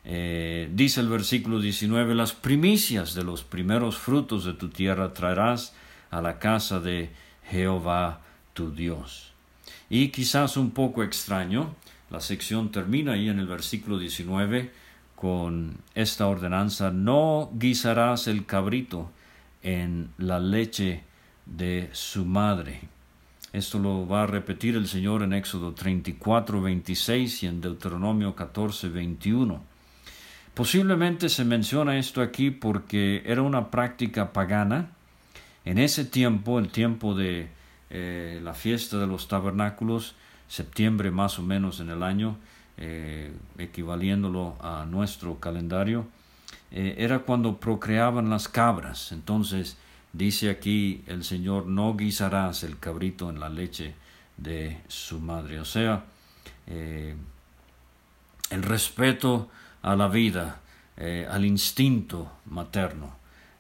Eh, 0.03 0.69
dice 0.73 0.99
el 0.99 1.07
versículo 1.07 1.61
19, 1.61 2.13
las 2.13 2.33
primicias 2.33 3.13
de 3.13 3.23
los 3.23 3.45
primeros 3.45 3.97
frutos 3.97 4.43
de 4.43 4.51
tu 4.51 4.67
tierra 4.67 5.13
traerás 5.13 5.73
a 6.11 6.21
la 6.21 6.39
casa 6.39 6.81
de 6.81 7.09
Jehová 7.49 8.19
tu 8.51 8.71
Dios. 8.71 9.31
Y 9.89 10.09
quizás 10.09 10.57
un 10.57 10.71
poco 10.71 11.03
extraño, 11.03 11.73
la 12.09 12.19
sección 12.19 12.69
termina 12.69 13.13
ahí 13.13 13.29
en 13.29 13.39
el 13.39 13.47
versículo 13.47 13.97
19 13.97 14.71
con 15.19 15.75
esta 15.95 16.27
ordenanza, 16.27 16.91
no 16.91 17.51
guisarás 17.53 18.27
el 18.27 18.45
cabrito 18.45 19.11
en 19.61 20.11
la 20.17 20.39
leche 20.39 21.03
de 21.45 21.89
su 21.91 22.23
madre. 22.23 22.79
Esto 23.51 23.79
lo 23.79 24.07
va 24.07 24.23
a 24.23 24.27
repetir 24.27 24.77
el 24.77 24.87
Señor 24.87 25.21
en 25.21 25.33
Éxodo 25.33 25.73
34, 25.73 26.61
26 26.61 27.43
y 27.43 27.47
en 27.47 27.59
Deuteronomio 27.59 28.33
14, 28.33 28.87
21. 28.87 29.61
Posiblemente 30.53 31.27
se 31.27 31.43
menciona 31.43 31.97
esto 31.97 32.21
aquí 32.21 32.49
porque 32.49 33.21
era 33.25 33.41
una 33.41 33.71
práctica 33.71 34.31
pagana. 34.31 34.91
En 35.65 35.79
ese 35.79 36.05
tiempo, 36.05 36.59
el 36.59 36.69
tiempo 36.69 37.13
de 37.13 37.49
eh, 37.89 38.39
la 38.41 38.53
fiesta 38.53 38.97
de 38.97 39.07
los 39.07 39.27
tabernáculos, 39.27 40.15
septiembre 40.47 41.11
más 41.11 41.39
o 41.39 41.41
menos 41.41 41.81
en 41.81 41.89
el 41.89 42.03
año, 42.03 42.37
eh, 42.79 43.31
equivaliéndolo 43.59 44.55
a 44.59 44.85
nuestro 44.89 45.39
calendario, 45.39 46.07
eh, 46.71 46.95
era 46.97 47.19
cuando 47.19 47.57
procreaban 47.57 48.31
las 48.31 48.47
cabras. 48.47 49.11
Entonces, 49.11 49.77
dice 50.13 50.49
aquí 50.49 51.03
el 51.05 51.23
Señor, 51.23 51.67
no 51.67 51.95
guisarás 51.95 52.63
el 52.63 52.79
cabrito 52.79 53.29
en 53.29 53.39
la 53.39 53.49
leche 53.49 53.93
de 54.37 54.79
su 54.87 55.19
madre. 55.19 55.59
O 55.59 55.65
sea, 55.65 56.05
el 56.65 58.63
respeto 58.63 59.49
a 59.81 59.95
la 59.95 60.07
vida, 60.07 60.59
eh, 60.97 61.25
al 61.29 61.45
instinto 61.45 62.29
materno 62.45 63.15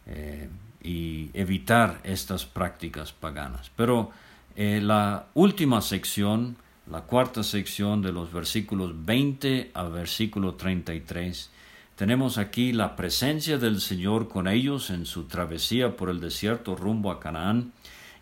eh, 0.05 0.49
y 0.83 1.29
evitar 1.33 1.99
estas 2.03 2.45
prácticas 2.45 3.13
paganas. 3.13 3.71
Pero 3.75 4.11
eh, 4.55 4.81
la 4.81 5.27
última 5.35 5.81
sección, 5.81 6.57
la 6.89 7.01
cuarta 7.01 7.43
sección 7.43 8.01
de 8.01 8.11
los 8.11 8.33
versículos 8.33 9.05
20 9.05 9.71
al 9.73 9.91
versículo 9.91 10.55
33, 10.55 11.51
tenemos 11.95 12.37
aquí 12.37 12.73
la 12.73 12.95
presencia 12.95 13.57
del 13.57 13.81
Señor 13.81 14.27
con 14.27 14.47
ellos 14.47 14.89
en 14.89 15.05
su 15.05 15.25
travesía 15.25 15.95
por 15.95 16.09
el 16.09 16.19
desierto 16.19 16.75
rumbo 16.75 17.11
a 17.11 17.19
Canaán 17.19 17.73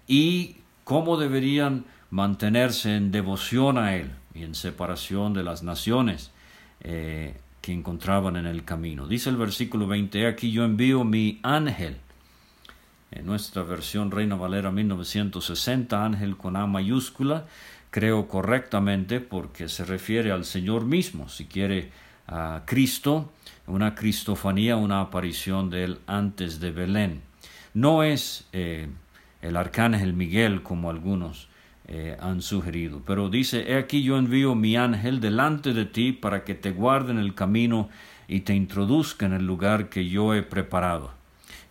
y 0.07 0.57
cómo 0.83 1.17
deberían 1.17 1.85
mantenerse 2.09 2.95
en 2.95 3.11
devoción 3.11 3.77
a 3.77 3.95
Él 3.95 4.11
y 4.33 4.43
en 4.43 4.55
separación 4.55 5.33
de 5.33 5.43
las 5.43 5.63
naciones 5.63 6.31
que 6.81 7.73
encontraban 7.73 8.35
en 8.35 8.47
el 8.47 8.63
camino. 8.63 9.07
Dice 9.07 9.29
el 9.29 9.37
versículo 9.37 9.87
20, 9.87 10.27
aquí 10.27 10.51
yo 10.51 10.63
envío 10.63 11.03
mi 11.03 11.39
ángel. 11.43 11.97
En 13.11 13.25
nuestra 13.25 13.63
versión 13.63 14.11
Reina 14.11 14.35
Valera 14.35 14.71
1960, 14.71 16.05
ángel 16.05 16.35
con 16.35 16.55
A 16.55 16.65
mayúscula, 16.67 17.45
creo 17.89 18.27
correctamente 18.27 19.19
porque 19.19 19.69
se 19.69 19.85
refiere 19.85 20.31
al 20.31 20.45
Señor 20.45 20.85
mismo. 20.85 21.29
Si 21.29 21.45
quiere 21.45 21.91
a 22.27 22.63
Cristo, 22.65 23.31
una 23.67 23.95
cristofanía, 23.95 24.75
una 24.75 25.01
aparición 25.01 25.69
de 25.69 25.83
él 25.83 25.99
antes 26.07 26.59
de 26.59 26.71
Belén. 26.71 27.21
No 27.73 28.03
es 28.03 28.47
eh, 28.53 28.87
el 29.41 29.57
arcángel 29.57 30.13
Miguel 30.13 30.63
como 30.63 30.89
algunos 30.89 31.47
eh, 31.87 32.17
han 32.19 32.41
sugerido. 32.41 33.01
Pero 33.05 33.29
dice, 33.29 33.71
he 33.71 33.77
aquí 33.77 34.03
yo 34.03 34.17
envío 34.17 34.55
mi 34.55 34.75
ángel 34.75 35.21
delante 35.21 35.73
de 35.73 35.85
ti 35.85 36.11
para 36.11 36.43
que 36.43 36.53
te 36.53 36.71
guarde 36.71 37.11
en 37.11 37.19
el 37.19 37.33
camino 37.33 37.89
y 38.27 38.41
te 38.41 38.53
introduzca 38.53 39.25
en 39.25 39.33
el 39.33 39.45
lugar 39.45 39.89
que 39.89 40.09
yo 40.09 40.33
he 40.33 40.43
preparado. 40.43 41.11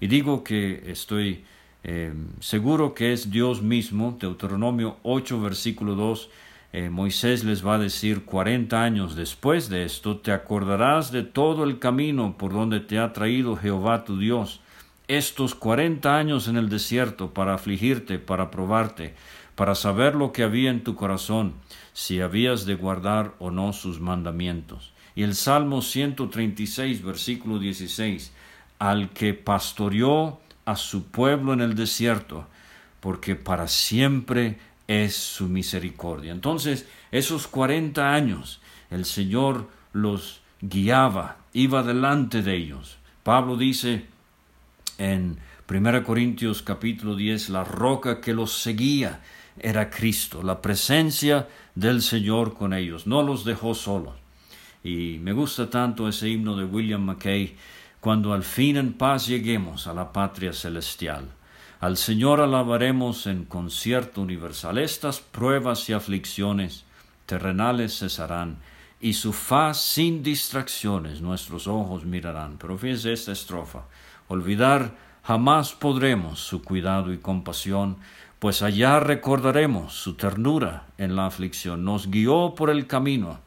Y 0.00 0.07
digo 0.07 0.42
que 0.42 0.90
estoy 0.90 1.44
eh, 1.88 2.12
seguro 2.40 2.94
que 2.94 3.12
es 3.12 3.31
Dios 3.31 3.62
mismo, 3.62 4.16
Deuteronomio 4.18 4.96
8, 5.05 5.40
versículo 5.40 5.94
2, 5.94 6.31
eh, 6.72 6.90
Moisés 6.90 7.44
les 7.44 7.64
va 7.64 7.77
a 7.77 7.79
decir, 7.79 8.25
cuarenta 8.25 8.83
años 8.83 9.14
después 9.14 9.68
de 9.68 9.85
esto, 9.85 10.16
te 10.16 10.33
acordarás 10.33 11.12
de 11.12 11.22
todo 11.22 11.62
el 11.62 11.79
camino 11.79 12.35
por 12.37 12.53
donde 12.53 12.81
te 12.81 12.99
ha 12.99 13.12
traído 13.12 13.55
Jehová 13.55 14.05
tu 14.05 14.18
Dios, 14.18 14.61
estos 15.07 15.55
cuarenta 15.55 16.16
años 16.18 16.49
en 16.49 16.57
el 16.57 16.68
desierto 16.68 17.33
para 17.33 17.55
afligirte, 17.55 18.18
para 18.18 18.51
probarte, 18.51 19.14
para 19.55 19.77
saber 19.77 20.16
lo 20.16 20.33
que 20.33 20.42
había 20.42 20.70
en 20.70 20.83
tu 20.83 20.96
corazón, 20.96 21.55
si 21.92 22.20
habías 22.20 22.66
de 22.66 22.75
guardar 22.75 23.35
o 23.38 23.53
no 23.53 23.72
sus 23.72 24.01
mandamientos. 24.01 24.92
Y 25.14 25.22
el 25.22 25.37
Salmo 25.37 25.83
136, 25.83 27.05
versículo 27.05 27.61
16, 27.61 28.33
al 28.81 29.11
que 29.11 29.35
pastoreó 29.35 30.40
a 30.66 30.76
su 30.76 31.07
pueblo 31.07 31.55
en 31.55 31.62
el 31.62 31.74
desierto, 31.74 32.46
porque 33.00 33.35
para 33.37 33.68
siempre 33.68 34.59
es 34.87 35.16
su 35.16 35.48
misericordia. 35.48 36.33
Entonces, 36.33 36.87
esos 37.11 37.46
cuarenta 37.46 38.12
años, 38.12 38.61
el 38.90 39.05
Señor 39.05 39.68
los 39.92 40.40
guiaba, 40.61 41.38
iba 41.52 41.83
delante 41.83 42.42
de 42.42 42.57
ellos. 42.57 42.98
Pablo 43.22 43.57
dice 43.57 44.07
en 44.98 45.38
1 45.68 46.05
Corintios 46.05 46.62
capítulo 46.62 47.16
10, 47.16 47.48
la 47.50 47.64
roca 47.64 48.20
que 48.20 48.35
los 48.35 48.52
seguía 48.52 49.20
era 49.59 49.90
Cristo, 49.90 50.42
la 50.42 50.61
presencia 50.61 51.48
del 51.74 52.02
Señor 52.02 52.55
con 52.55 52.72
ellos, 52.72 53.07
no 53.07 53.22
los 53.22 53.44
dejó 53.44 53.74
solos. 53.74 54.14
Y 54.85 55.18
me 55.20 55.33
gusta 55.33 55.68
tanto 55.68 56.09
ese 56.09 56.29
himno 56.29 56.57
de 56.57 56.64
William 56.64 57.02
McKay, 57.02 57.57
cuando 58.07 58.33
al 58.33 58.45
fin 58.45 58.77
en 58.77 58.92
paz 58.92 59.27
lleguemos 59.27 59.88
a 59.88 59.92
la 59.92 60.12
patria 60.12 60.53
celestial. 60.53 61.25
Al 61.81 61.97
Señor 61.97 62.40
alabaremos 62.40 63.27
en 63.27 63.45
concierto 63.45 64.21
universal. 64.21 64.79
Estas 64.79 65.19
pruebas 65.19 65.88
y 65.88 65.92
aflicciones 65.92 66.85
terrenales 67.27 67.99
cesarán, 67.99 68.59
y 69.01 69.14
su 69.14 69.33
faz 69.33 69.81
sin 69.81 70.23
distracciones 70.23 71.21
nuestros 71.21 71.66
ojos 71.66 72.05
mirarán. 72.05 72.59
Pero 72.59 72.79
fíjese 72.79 73.12
esta 73.12 73.33
estrofa. 73.33 73.87
Olvidar 74.29 74.95
jamás 75.25 75.73
podremos 75.73 76.38
su 76.38 76.62
cuidado 76.62 77.12
y 77.12 77.19
compasión, 77.19 77.97
pues 78.38 78.62
allá 78.62 79.01
recordaremos 79.01 79.95
su 79.95 80.14
ternura 80.14 80.87
en 80.97 81.16
la 81.16 81.27
aflicción. 81.27 81.85
Nos 81.85 82.09
guió 82.09 82.55
por 82.57 82.71
el 82.71 82.87
camino, 82.87 83.40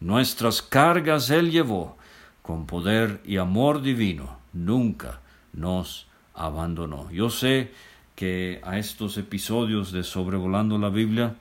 nuestras 0.00 0.62
cargas 0.62 1.28
él 1.28 1.50
llevó, 1.50 1.98
con 2.46 2.64
poder 2.64 3.20
y 3.24 3.38
amor 3.38 3.82
divino, 3.82 4.38
nunca 4.52 5.18
nos 5.52 6.06
abandonó. 6.32 7.10
Yo 7.10 7.28
sé 7.28 7.72
que 8.14 8.60
a 8.62 8.78
estos 8.78 9.18
episodios 9.18 9.90
de 9.90 10.04
Sobrevolando 10.04 10.78
la 10.78 10.88
Biblia 10.88 11.34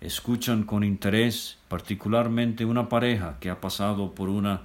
escuchan 0.00 0.64
con 0.64 0.82
interés 0.82 1.58
particularmente 1.68 2.64
una 2.64 2.88
pareja 2.88 3.36
que 3.38 3.48
ha 3.48 3.60
pasado 3.60 4.12
por 4.12 4.28
una 4.28 4.62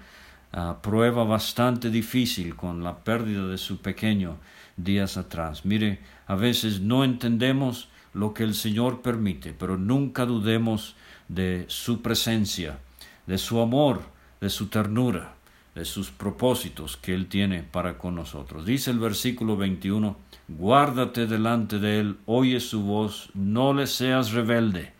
ah, 0.51 0.77
prueba 0.81 1.23
bastante 1.23 1.91
difícil 1.91 2.55
con 2.55 2.83
la 2.83 3.03
pérdida 3.03 3.45
de 3.45 3.59
su 3.59 3.77
pequeño 3.77 4.37
días 4.77 5.17
atrás. 5.17 5.65
Mire, 5.65 5.99
a 6.25 6.33
veces 6.33 6.81
no 6.81 7.03
entendemos 7.03 7.89
lo 8.11 8.33
que 8.33 8.41
el 8.41 8.55
Señor 8.55 9.03
permite, 9.03 9.53
pero 9.53 9.77
nunca 9.77 10.25
dudemos 10.25 10.95
de 11.27 11.65
su 11.67 12.01
presencia, 12.01 12.79
de 13.27 13.37
su 13.37 13.61
amor, 13.61 14.01
de 14.41 14.49
su 14.49 14.65
ternura 14.65 15.34
de 15.75 15.83
sus 15.83 16.09
propósitos 16.09 16.95
que 16.95 17.13
Él 17.13 17.27
tiene 17.27 17.61
para 17.61 17.97
con 17.97 18.15
nosotros. 18.15 18.65
Dice 18.65 18.91
el 18.91 18.99
versículo 18.99 19.57
21, 19.57 20.17
guárdate 20.47 21.27
delante 21.27 21.79
de 21.79 21.99
Él, 21.99 22.17
oye 22.25 22.61
su 22.61 22.81
voz, 22.83 23.29
no 23.33 23.73
le 23.73 23.85
seas 23.85 24.31
rebelde, 24.31 24.93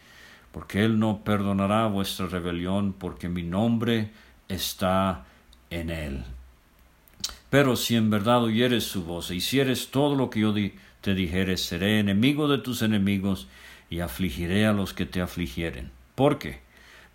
porque 0.51 0.83
Él 0.83 0.99
no 0.99 1.21
perdonará 1.23 1.87
vuestra 1.87 2.27
rebelión, 2.27 2.93
porque 2.93 3.29
mi 3.29 3.41
nombre 3.41 4.11
está 4.49 5.25
en 5.69 5.89
Él. 5.89 6.23
Pero 7.49 7.77
si 7.77 7.95
en 7.95 8.09
verdad 8.09 8.43
oyeres 8.43 8.83
su 8.83 9.05
voz 9.05 9.31
e 9.31 9.35
hicieres 9.35 9.91
todo 9.91 10.15
lo 10.15 10.29
que 10.29 10.41
yo 10.41 10.53
te 10.99 11.15
dijere, 11.15 11.55
seré 11.55 11.99
enemigo 11.99 12.49
de 12.49 12.57
tus 12.57 12.81
enemigos 12.81 13.47
y 13.89 14.01
afligiré 14.01 14.65
a 14.65 14.73
los 14.73 14.93
que 14.93 15.05
te 15.05 15.21
afligieren. 15.21 15.91
Porque 16.15 16.59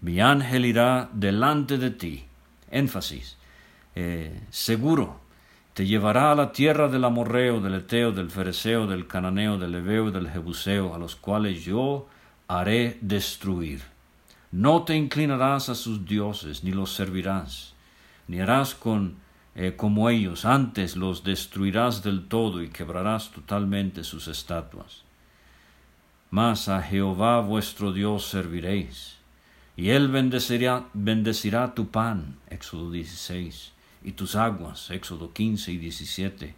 mi 0.01 0.21
ángel 0.21 0.65
irá 0.65 1.11
delante 1.13 1.77
de 1.77 1.91
ti. 1.91 2.25
Énfasis 2.71 3.37
eh, 3.95 4.41
seguro. 4.51 5.21
Te 5.75 5.87
llevará 5.87 6.33
a 6.33 6.35
la 6.35 6.53
tierra 6.53 6.89
del 6.89 7.05
amorreo, 7.05 7.61
del 7.61 7.75
eteo, 7.75 8.13
del 8.13 8.31
fereceo, 8.31 8.87
del 8.87 9.07
cananeo, 9.07 9.57
del 9.57 9.75
y 9.75 10.11
del 10.11 10.29
jebuseo, 10.29 10.95
a 10.95 10.99
los 10.99 11.17
cuales 11.17 11.65
yo 11.65 12.09
haré 12.49 12.99
destruir. 13.01 13.83
No 14.53 14.83
te 14.83 14.97
inclinarás 14.97 15.69
a 15.69 15.75
sus 15.75 16.05
dioses, 16.05 16.65
ni 16.65 16.73
los 16.73 16.93
servirás, 16.93 17.75
ni 18.27 18.41
harás 18.41 18.75
con 18.75 19.17
eh, 19.55 19.75
como 19.77 20.11
ellos, 20.11 20.45
antes 20.45 20.97
los 20.97 21.23
destruirás 21.23 22.03
del 22.03 22.27
todo 22.27 22.63
y 22.63 22.69
quebrarás 22.69 23.31
totalmente 23.31 24.05
sus 24.05 24.27
estatuas. 24.29 25.05
Mas 26.31 26.69
a 26.69 26.83
Jehová 26.83 27.41
vuestro 27.41 27.93
Dios 27.93 28.27
serviréis, 28.27 29.17
y 29.77 29.91
él 29.91 30.09
bendecirá, 30.09 30.87
bendecirá 30.95 31.75
tu 31.75 31.89
pan. 31.89 32.37
Éxodo 32.49 32.91
16 32.91 33.73
y 34.03 34.13
tus 34.13 34.37
aguas, 34.37 34.91
Éxodo 34.91 35.33
15 35.33 35.73
y 35.73 35.79
17. 35.79 36.55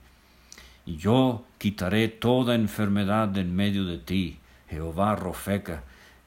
Y 0.87 0.97
yo 0.97 1.45
quitaré 1.59 2.09
toda 2.09 2.55
enfermedad 2.55 3.29
de 3.29 3.41
en 3.41 3.55
medio 3.55 3.85
de 3.85 3.99
ti, 3.99 4.39
Jehová 4.69 5.17
Rofeca, 5.17 5.85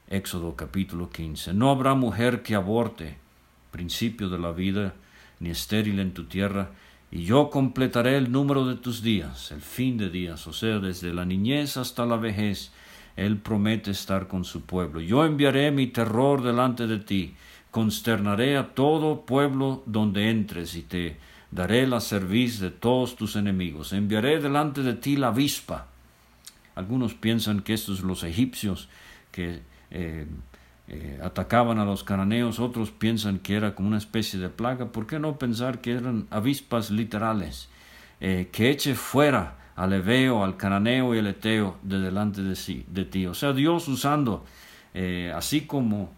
Éxodo 0.08 0.54
capítulo 0.56 1.10
15. 1.10 1.52
No 1.52 1.70
habrá 1.70 1.94
mujer 1.94 2.42
que 2.42 2.54
aborte, 2.54 3.16
principio 3.70 4.28
de 4.28 4.38
la 4.38 4.52
vida, 4.52 4.94
ni 5.40 5.50
estéril 5.50 6.00
en 6.00 6.12
tu 6.12 6.24
tierra, 6.24 6.70
y 7.10 7.24
yo 7.24 7.50
completaré 7.50 8.16
el 8.16 8.32
número 8.32 8.66
de 8.66 8.76
tus 8.76 9.02
días, 9.02 9.52
el 9.52 9.60
fin 9.60 9.96
de 9.96 10.10
días, 10.10 10.46
o 10.46 10.52
sea, 10.52 10.78
desde 10.78 11.12
la 11.12 11.24
niñez 11.24 11.76
hasta 11.76 12.04
la 12.04 12.16
vejez, 12.16 12.72
Él 13.16 13.38
promete 13.38 13.90
estar 13.90 14.28
con 14.28 14.44
su 14.44 14.62
pueblo. 14.62 15.00
Yo 15.00 15.24
enviaré 15.24 15.70
mi 15.70 15.86
terror 15.86 16.42
delante 16.42 16.86
de 16.86 16.98
ti, 16.98 17.34
consternaré 17.76 18.56
a 18.56 18.74
todo 18.74 19.26
pueblo 19.26 19.82
donde 19.84 20.30
entres 20.30 20.76
y 20.76 20.82
te 20.82 21.18
daré 21.50 21.86
la 21.86 22.00
cerviz 22.00 22.58
de 22.58 22.70
todos 22.70 23.16
tus 23.16 23.36
enemigos. 23.36 23.92
Enviaré 23.92 24.40
delante 24.40 24.82
de 24.82 24.94
ti 24.94 25.14
la 25.16 25.26
avispa. 25.28 25.86
Algunos 26.74 27.12
piensan 27.12 27.60
que 27.60 27.74
estos 27.74 28.00
los 28.00 28.24
egipcios 28.24 28.88
que 29.30 29.60
eh, 29.90 30.26
eh, 30.88 31.20
atacaban 31.22 31.78
a 31.78 31.84
los 31.84 32.02
cananeos, 32.02 32.60
otros 32.60 32.92
piensan 32.92 33.40
que 33.40 33.56
era 33.56 33.74
como 33.74 33.88
una 33.88 33.98
especie 33.98 34.40
de 34.40 34.48
plaga. 34.48 34.86
¿Por 34.86 35.06
qué 35.06 35.18
no 35.18 35.38
pensar 35.38 35.82
que 35.82 35.92
eran 35.92 36.26
avispas 36.30 36.90
literales? 36.90 37.68
Eh, 38.22 38.48
que 38.52 38.70
eche 38.70 38.94
fuera 38.94 39.58
al 39.76 39.92
Ebeo, 39.92 40.42
al 40.42 40.56
Cananeo 40.56 41.14
y 41.14 41.18
al 41.18 41.26
Eteo 41.26 41.76
de 41.82 41.98
delante 41.98 42.42
de, 42.42 42.56
sí, 42.56 42.86
de 42.88 43.04
ti. 43.04 43.26
O 43.26 43.34
sea, 43.34 43.52
Dios 43.52 43.86
usando, 43.86 44.46
así 45.34 45.66
como 45.66 46.16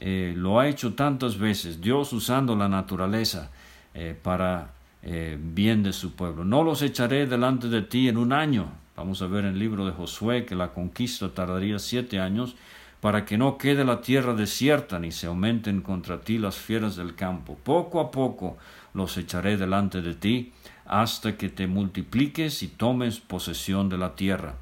eh, 0.00 0.32
lo 0.36 0.60
ha 0.60 0.68
hecho 0.68 0.94
tantas 0.94 1.38
veces, 1.38 1.80
Dios 1.80 2.12
usando 2.12 2.54
la 2.54 2.68
naturaleza 2.68 3.50
eh, 3.94 4.16
para 4.20 4.72
eh, 5.02 5.38
bien 5.40 5.82
de 5.82 5.92
su 5.92 6.12
pueblo. 6.14 6.44
No 6.44 6.62
los 6.62 6.82
echaré 6.82 7.26
delante 7.26 7.68
de 7.68 7.82
ti 7.82 8.08
en 8.08 8.16
un 8.16 8.32
año. 8.32 8.70
Vamos 8.96 9.22
a 9.22 9.26
ver 9.26 9.44
en 9.44 9.52
el 9.52 9.58
libro 9.58 9.86
de 9.86 9.92
Josué 9.92 10.44
que 10.44 10.54
la 10.54 10.72
conquista 10.72 11.28
tardaría 11.30 11.78
siete 11.78 12.20
años 12.20 12.56
para 13.00 13.24
que 13.24 13.38
no 13.38 13.58
quede 13.58 13.84
la 13.84 14.00
tierra 14.00 14.34
desierta 14.34 14.98
ni 14.98 15.12
se 15.12 15.28
aumenten 15.28 15.82
contra 15.82 16.20
ti 16.20 16.38
las 16.38 16.56
fieras 16.56 16.96
del 16.96 17.14
campo. 17.14 17.56
Poco 17.62 18.00
a 18.00 18.10
poco 18.10 18.56
los 18.94 19.16
echaré 19.16 19.56
delante 19.56 20.02
de 20.02 20.14
ti 20.14 20.52
hasta 20.84 21.36
que 21.36 21.48
te 21.48 21.66
multipliques 21.66 22.62
y 22.62 22.68
tomes 22.68 23.20
posesión 23.20 23.88
de 23.88 23.98
la 23.98 24.16
tierra. 24.16 24.54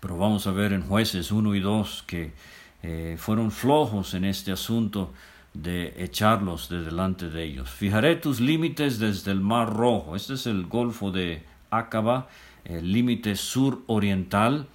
Pero 0.00 0.16
vamos 0.16 0.48
a 0.48 0.52
ver 0.52 0.72
en 0.72 0.82
jueces 0.82 1.30
1 1.30 1.54
y 1.54 1.60
2 1.60 2.04
que 2.06 2.32
eh, 2.82 3.16
fueron 3.18 3.50
flojos 3.50 4.14
en 4.14 4.24
este 4.24 4.52
asunto 4.52 5.12
de 5.54 5.94
echarlos 6.02 6.68
de 6.68 6.82
delante 6.82 7.28
de 7.28 7.44
ellos. 7.44 7.70
Fijaré 7.70 8.16
tus 8.16 8.40
límites 8.40 8.98
desde 8.98 9.30
el 9.30 9.40
Mar 9.40 9.72
Rojo. 9.72 10.16
Este 10.16 10.34
es 10.34 10.46
el 10.46 10.66
Golfo 10.66 11.10
de 11.10 11.44
Acaba, 11.70 12.28
el 12.64 12.92
límite 12.92 13.36
suroriental 13.36 14.66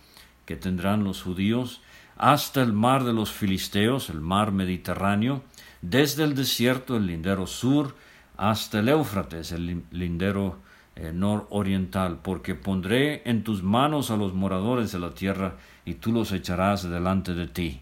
que 0.45 0.55
tendrán 0.55 1.03
los 1.03 1.21
judíos, 1.21 1.81
hasta 2.15 2.61
el 2.61 2.73
mar 2.73 3.03
de 3.03 3.13
los 3.13 3.31
filisteos, 3.31 4.09
el 4.09 4.21
mar 4.21 4.51
Mediterráneo, 4.51 5.43
desde 5.81 6.23
el 6.23 6.35
desierto, 6.35 6.95
el 6.95 7.05
lindero 7.05 7.45
sur, 7.45 7.95
hasta 8.37 8.79
el 8.79 8.89
Éufrates, 8.89 9.51
el 9.51 9.83
lindero 9.91 10.57
eh, 10.95 11.11
nororiental, 11.13 12.19
porque 12.23 12.55
pondré 12.55 13.21
en 13.29 13.43
tus 13.43 13.61
manos 13.61 14.09
a 14.09 14.17
los 14.17 14.33
moradores 14.33 14.91
de 14.91 14.99
la 14.99 15.13
tierra 15.13 15.57
y 15.85 15.95
tú 15.95 16.11
los 16.11 16.31
echarás 16.31 16.89
delante 16.89 17.33
de 17.33 17.47
ti. 17.47 17.81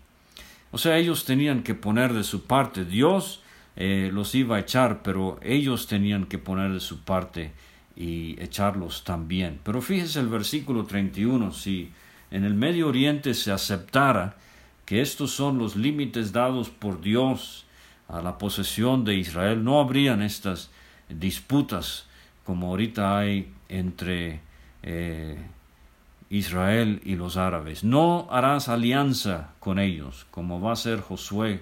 O 0.75 0.77
sea, 0.77 0.97
ellos 0.97 1.23
tenían 1.23 1.63
que 1.63 1.73
poner 1.73 2.11
de 2.11 2.25
su 2.25 2.47
parte. 2.47 2.83
Dios 2.83 3.41
eh, 3.77 4.09
los 4.11 4.35
iba 4.35 4.57
a 4.57 4.59
echar, 4.59 5.03
pero 5.03 5.39
ellos 5.41 5.87
tenían 5.87 6.25
que 6.25 6.37
poner 6.37 6.73
de 6.73 6.81
su 6.81 6.99
parte 6.99 7.53
y 7.95 8.35
echarlos 8.43 9.05
también. 9.05 9.61
Pero 9.63 9.81
fíjese 9.81 10.19
el 10.19 10.27
versículo 10.27 10.83
31, 10.83 11.53
si 11.53 11.91
en 12.29 12.43
el 12.43 12.55
Medio 12.55 12.89
Oriente 12.89 13.35
se 13.35 13.53
aceptara 13.53 14.35
que 14.85 14.99
estos 14.99 15.31
son 15.31 15.59
los 15.59 15.77
límites 15.77 16.33
dados 16.33 16.69
por 16.69 16.99
Dios 16.99 17.65
a 18.09 18.21
la 18.21 18.37
posesión 18.37 19.05
de 19.05 19.15
Israel, 19.15 19.63
no 19.63 19.79
habrían 19.79 20.21
estas 20.21 20.71
disputas 21.07 22.05
como 22.43 22.67
ahorita 22.67 23.17
hay 23.17 23.49
entre 23.69 24.41
eh, 24.83 25.37
Israel 26.29 27.01
y 27.03 27.15
los 27.15 27.37
árabes. 27.37 27.83
No 27.83 28.27
harás 28.29 28.69
alianza 28.69 29.51
con 29.59 29.79
ellos, 29.79 30.25
como 30.31 30.59
va 30.61 30.73
a 30.73 30.75
ser 30.75 31.01
Josué, 31.01 31.61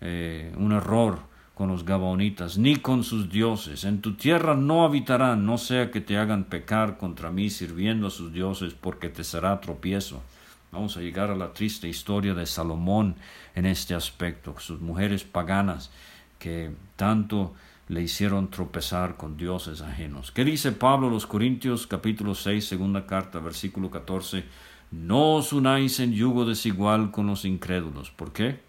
eh, 0.00 0.52
un 0.56 0.72
error 0.72 1.20
con 1.54 1.68
los 1.68 1.84
Gabaonitas, 1.84 2.56
ni 2.56 2.76
con 2.76 3.02
sus 3.02 3.30
dioses. 3.30 3.84
En 3.84 4.00
tu 4.00 4.14
tierra 4.14 4.54
no 4.54 4.84
habitarán, 4.84 5.44
no 5.44 5.58
sea 5.58 5.90
que 5.90 6.00
te 6.00 6.16
hagan 6.16 6.44
pecar 6.44 6.98
contra 6.98 7.32
mí 7.32 7.50
sirviendo 7.50 8.06
a 8.06 8.10
sus 8.10 8.32
dioses, 8.32 8.74
porque 8.74 9.08
te 9.08 9.24
será 9.24 9.60
tropiezo. 9.60 10.22
Vamos 10.70 10.96
a 10.96 11.00
llegar 11.00 11.30
a 11.30 11.36
la 11.36 11.52
triste 11.52 11.88
historia 11.88 12.34
de 12.34 12.46
Salomón 12.46 13.16
en 13.54 13.66
este 13.66 13.94
aspecto, 13.94 14.54
sus 14.58 14.80
mujeres 14.80 15.24
paganas 15.24 15.90
que 16.38 16.70
tanto 16.96 17.54
le 17.88 18.02
hicieron 18.02 18.50
tropezar 18.50 19.16
con 19.16 19.36
dioses 19.36 19.80
ajenos. 19.80 20.30
¿Qué 20.30 20.44
dice 20.44 20.72
Pablo 20.72 21.08
a 21.08 21.10
los 21.10 21.26
Corintios 21.26 21.86
capítulo 21.86 22.34
6, 22.34 22.64
segunda 22.64 23.06
carta, 23.06 23.38
versículo 23.38 23.90
14? 23.90 24.44
No 24.90 25.36
os 25.36 25.52
unáis 25.52 26.00
en 26.00 26.12
yugo 26.12 26.44
desigual 26.44 27.10
con 27.10 27.26
los 27.26 27.44
incrédulos. 27.44 28.10
¿Por 28.10 28.32
qué? 28.32 28.60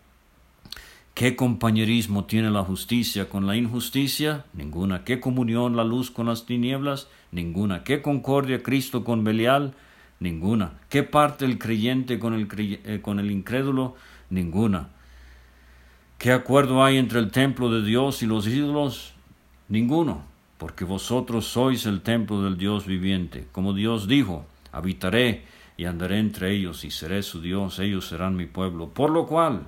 ¿Qué 1.14 1.36
compañerismo 1.36 2.26
tiene 2.26 2.50
la 2.50 2.64
justicia 2.64 3.28
con 3.28 3.46
la 3.46 3.58
injusticia? 3.58 4.46
Ninguna. 4.54 5.04
¿Qué 5.04 5.20
comunión 5.20 5.76
la 5.76 5.84
luz 5.84 6.12
con 6.12 6.28
las 6.28 6.46
tinieblas? 6.46 7.10
Ninguna. 7.34 7.84
¿Qué 7.84 8.02
concordia 8.02 8.64
Cristo 8.64 9.04
con 9.04 9.26
Belial? 9.26 9.74
Ninguna. 10.22 10.80
¿Qué 10.90 11.04
parte 11.04 11.44
el 11.44 11.58
creyente 11.58 12.20
con 12.20 12.34
el, 12.34 12.48
eh, 12.58 13.00
con 13.02 13.20
el 13.20 13.32
incrédulo? 13.32 13.96
Ninguna. 14.30 14.90
¿Qué 16.20 16.32
acuerdo 16.34 16.84
hay 16.84 16.98
entre 16.98 17.18
el 17.20 17.32
templo 17.32 17.72
de 17.72 17.82
Dios 17.82 18.22
y 18.22 18.28
los 18.28 18.46
ídolos? 18.46 19.14
Ninguno, 19.70 20.22
porque 20.58 20.86
vosotros 20.86 21.46
sois 21.46 21.86
el 21.86 22.02
templo 22.02 22.44
del 22.44 22.58
Dios 22.58 22.86
viviente. 22.86 23.48
Como 23.52 23.74
Dios 23.74 24.08
dijo, 24.08 24.46
habitaré 24.72 25.46
y 25.78 25.86
andaré 25.86 26.20
entre 26.20 26.52
ellos 26.54 26.84
y 26.84 26.92
seré 26.92 27.24
su 27.24 27.42
Dios, 27.42 27.80
ellos 27.80 28.08
serán 28.08 28.36
mi 28.36 28.46
pueblo. 28.48 28.90
Por 28.90 29.12
lo 29.12 29.26
cual, 29.26 29.68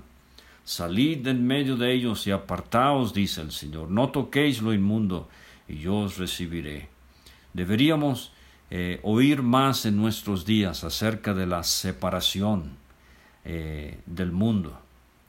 Salid 0.63 1.25
en 1.27 1.45
medio 1.45 1.75
de 1.75 1.91
ellos 1.91 2.27
y 2.27 2.31
apartaos, 2.31 3.13
dice 3.13 3.41
el 3.41 3.51
Señor, 3.51 3.89
no 3.89 4.09
toquéis 4.09 4.61
lo 4.61 4.73
inmundo, 4.73 5.27
y 5.67 5.79
yo 5.79 5.97
os 5.97 6.17
recibiré. 6.17 6.87
Deberíamos 7.53 8.31
eh, 8.69 8.99
oír 9.03 9.41
más 9.41 9.85
en 9.85 9.97
nuestros 9.97 10.45
días 10.45 10.83
acerca 10.83 11.33
de 11.33 11.47
la 11.47 11.63
separación 11.63 12.77
eh, 13.43 13.99
del 14.05 14.31
mundo, 14.31 14.79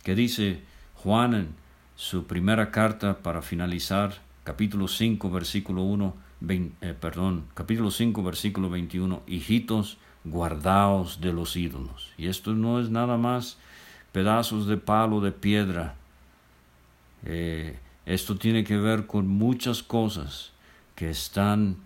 que 0.02 0.14
dice 0.14 0.60
Juan 1.02 1.34
en 1.34 1.54
su 1.96 2.28
primera 2.28 2.70
carta 2.70 3.18
para 3.18 3.42
finalizar, 3.42 4.20
capítulo 4.44 4.86
5, 4.86 5.30
versículo 5.30 5.82
1, 5.82 6.14
eh, 6.48 6.94
perdón, 7.00 7.46
capítulo 7.54 7.90
5, 7.90 8.22
versículo 8.22 8.70
21, 8.70 9.20
hijitos, 9.26 9.98
guardaos 10.22 11.20
de 11.20 11.32
los 11.32 11.56
ídolos. 11.56 12.12
Y 12.16 12.28
esto 12.28 12.54
no 12.54 12.80
es 12.80 12.90
nada 12.90 13.16
más 13.16 13.58
pedazos 14.12 14.68
de 14.68 14.76
palo, 14.76 15.20
de 15.20 15.32
piedra. 15.32 15.96
Eh, 17.24 17.80
esto 18.06 18.36
tiene 18.36 18.62
que 18.62 18.76
ver 18.76 19.08
con 19.08 19.26
muchas 19.26 19.82
cosas 19.82 20.52
que 20.94 21.10
están 21.10 21.78